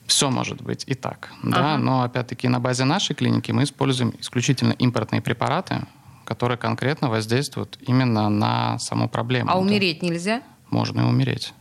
Все 0.07 0.29
может 0.29 0.61
быть 0.61 0.83
и 0.87 0.93
так, 0.93 1.31
да, 1.41 1.73
ага. 1.73 1.83
но 1.83 2.03
опять-таки 2.03 2.47
на 2.47 2.59
базе 2.59 2.83
нашей 2.83 3.15
клиники 3.15 3.51
мы 3.51 3.63
используем 3.63 4.13
исключительно 4.19 4.73
импортные 4.73 5.21
препараты, 5.21 5.81
которые 6.25 6.57
конкретно 6.57 7.09
воздействуют 7.09 7.77
именно 7.81 8.29
на 8.29 8.77
саму 8.79 9.09
проблему. 9.09 9.49
А 9.51 9.59
умереть 9.59 10.03
нельзя? 10.03 10.43
Можно 10.69 11.01
и 11.01 11.03
умереть. 11.03 11.53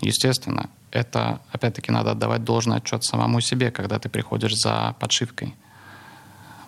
Естественно, 0.00 0.70
это 0.90 1.40
опять-таки 1.52 1.92
надо 1.92 2.12
отдавать 2.12 2.42
должный 2.42 2.78
отчет 2.78 3.04
самому 3.04 3.40
себе, 3.40 3.70
когда 3.70 3.98
ты 3.98 4.08
приходишь 4.08 4.56
за 4.56 4.96
подшивкой. 4.98 5.54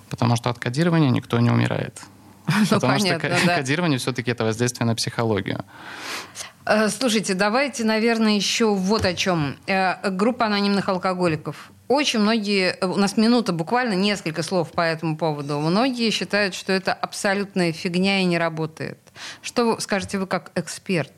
Потому 0.08 0.36
что 0.36 0.50
от 0.50 0.58
кодирования 0.58 1.10
никто 1.10 1.40
не 1.40 1.50
умирает. 1.50 2.00
Ну, 2.48 2.66
Потому 2.68 2.98
понятно, 2.98 3.36
что 3.36 3.46
да. 3.46 3.56
кодирование 3.56 3.98
все-таки 3.98 4.30
это 4.32 4.44
воздействие 4.44 4.84
на 4.84 4.96
психологию. 4.96 5.64
Э, 6.64 6.88
слушайте, 6.88 7.34
давайте, 7.34 7.84
наверное, 7.84 8.36
еще 8.36 8.74
вот 8.74 9.04
о 9.04 9.14
чем. 9.14 9.56
Э, 9.66 10.10
группа 10.10 10.46
анонимных 10.46 10.88
алкоголиков. 10.88 11.72
Очень 11.88 12.20
многие, 12.20 12.78
у 12.80 12.96
нас 12.96 13.16
минута 13.16 13.52
буквально, 13.52 13.94
несколько 13.94 14.42
слов 14.42 14.70
по 14.72 14.80
этому 14.80 15.16
поводу. 15.16 15.58
Многие 15.58 16.10
считают, 16.10 16.54
что 16.54 16.72
это 16.72 16.92
абсолютная 16.92 17.72
фигня 17.72 18.20
и 18.20 18.24
не 18.24 18.38
работает. 18.38 18.98
Что 19.42 19.78
скажете 19.78 20.18
вы 20.18 20.26
как 20.26 20.52
эксперт? 20.54 21.12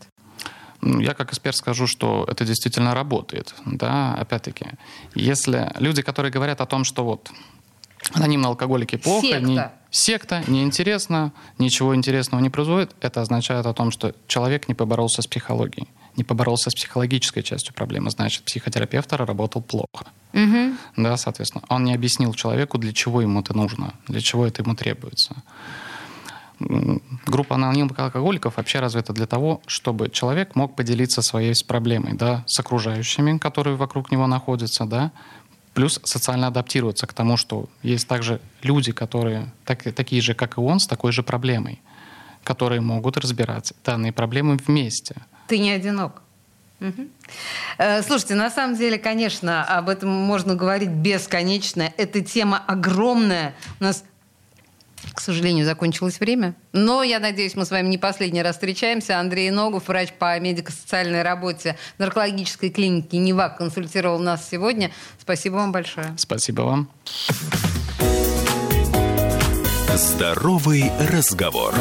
Я 0.83 1.15
как 1.15 1.31
эксперт 1.31 1.57
скажу, 1.57 1.87
что 1.87 2.27
это 2.29 2.45
действительно 2.45 2.95
работает. 2.95 3.55
Да, 3.65 4.15
опять-таки, 4.15 4.67
если 5.15 5.71
люди, 5.79 6.03
которые 6.03 6.33
говорят 6.33 6.61
о 6.61 6.67
том, 6.67 6.85
что 6.85 7.05
вот 7.05 7.31
анонимные 8.13 8.49
алкоголики 8.49 8.97
плохо, 8.97 9.27
секта. 9.27 9.41
Не, 9.41 9.71
секта, 9.95 10.43
неинтересно, 10.49 11.33
ничего 11.59 11.95
интересного 11.95 12.41
не 12.41 12.51
производит, 12.51 12.95
это 13.01 13.21
означает 13.21 13.65
о 13.67 13.73
том, 13.73 13.91
что 13.91 14.15
человек 14.27 14.69
не 14.69 14.75
поборолся 14.75 15.23
с 15.23 15.27
психологией, 15.27 15.89
не 16.17 16.25
поборолся 16.25 16.71
с 16.71 16.75
психологической 16.75 17.43
частью 17.43 17.75
проблемы, 17.75 18.11
значит, 18.11 18.45
психотерапевт 18.45 19.13
работал 19.13 19.63
плохо. 19.63 20.07
Угу. 20.33 20.77
Да, 20.97 21.17
соответственно, 21.17 21.65
он 21.69 21.85
не 21.85 21.95
объяснил 21.95 22.35
человеку, 22.35 22.79
для 22.79 22.93
чего 22.93 23.23
ему 23.23 23.41
это 23.41 23.57
нужно, 23.57 23.95
для 24.09 24.21
чего 24.21 24.47
это 24.47 24.63
ему 24.63 24.75
требуется. 24.75 25.37
Группа 26.59 27.57
анонимных 27.57 27.99
алкоголиков 27.99 28.57
вообще 28.57 28.79
развита 28.81 29.13
для 29.13 29.27
того, 29.27 29.61
чтобы 29.67 30.09
человек 30.09 30.55
мог 30.55 30.77
поделиться 30.77 31.21
своей 31.21 31.55
проблемой 31.67 32.15
да, 32.15 32.45
с 32.47 32.59
окружающими, 32.61 33.39
которые 33.39 33.77
вокруг 33.77 34.13
него 34.13 34.27
находятся, 34.27 34.87
да, 34.87 35.13
плюс 35.75 36.01
социально 36.05 36.47
адаптироваться 36.47 37.07
к 37.07 37.13
тому, 37.13 37.37
что 37.37 37.69
есть 37.83 38.09
также 38.09 38.41
люди, 38.63 38.93
которые 38.93 39.53
так, 39.65 39.83
такие 39.95 40.23
же, 40.23 40.35
как 40.35 40.57
и 40.57 40.61
он, 40.61 40.79
с 40.81 40.87
такой 40.87 41.13
же 41.13 41.23
проблемой, 41.23 41.81
которые 42.45 42.81
могут 42.81 43.17
разбирать 43.17 43.75
данные 43.85 44.13
проблемы 44.13 44.57
вместе. 44.57 45.17
Ты 45.49 45.59
не 45.59 45.73
одинок. 45.73 46.23
Угу. 46.81 47.09
Слушайте, 48.07 48.35
на 48.35 48.51
самом 48.51 48.77
деле, 48.77 48.99
конечно, 48.99 49.65
об 49.65 49.89
этом 49.89 50.11
можно 50.11 50.55
говорить 50.55 50.91
бесконечно. 50.91 51.93
Эта 51.97 52.21
тема 52.21 52.63
огромная. 52.67 53.55
У 53.81 53.85
нас 53.85 54.05
к 55.13 55.21
сожалению, 55.21 55.65
закончилось 55.65 56.21
время. 56.21 56.55
Но 56.73 57.03
я 57.03 57.21
надеюсь, 57.21 57.55
мы 57.55 57.65
с 57.65 57.71
вами 57.71 57.89
не 57.89 57.99
последний 57.99 58.43
раз 58.43 58.57
встречаемся. 58.57 59.19
Андрей 59.19 59.51
Ногов, 59.51 59.89
врач 59.89 60.13
по 60.13 60.39
медико-социальной 60.39 61.23
работе 61.23 61.77
наркологической 61.99 62.71
клиники 62.71 63.17
«Невак», 63.17 63.59
консультировал 63.59 64.19
нас 64.19 64.49
сегодня. 64.49 64.91
Спасибо 65.19 65.55
вам 65.57 65.73
большое. 65.73 66.15
Спасибо 66.19 66.63
вам. 66.63 66.91
Здоровый 69.97 70.91
разговор. 71.11 71.75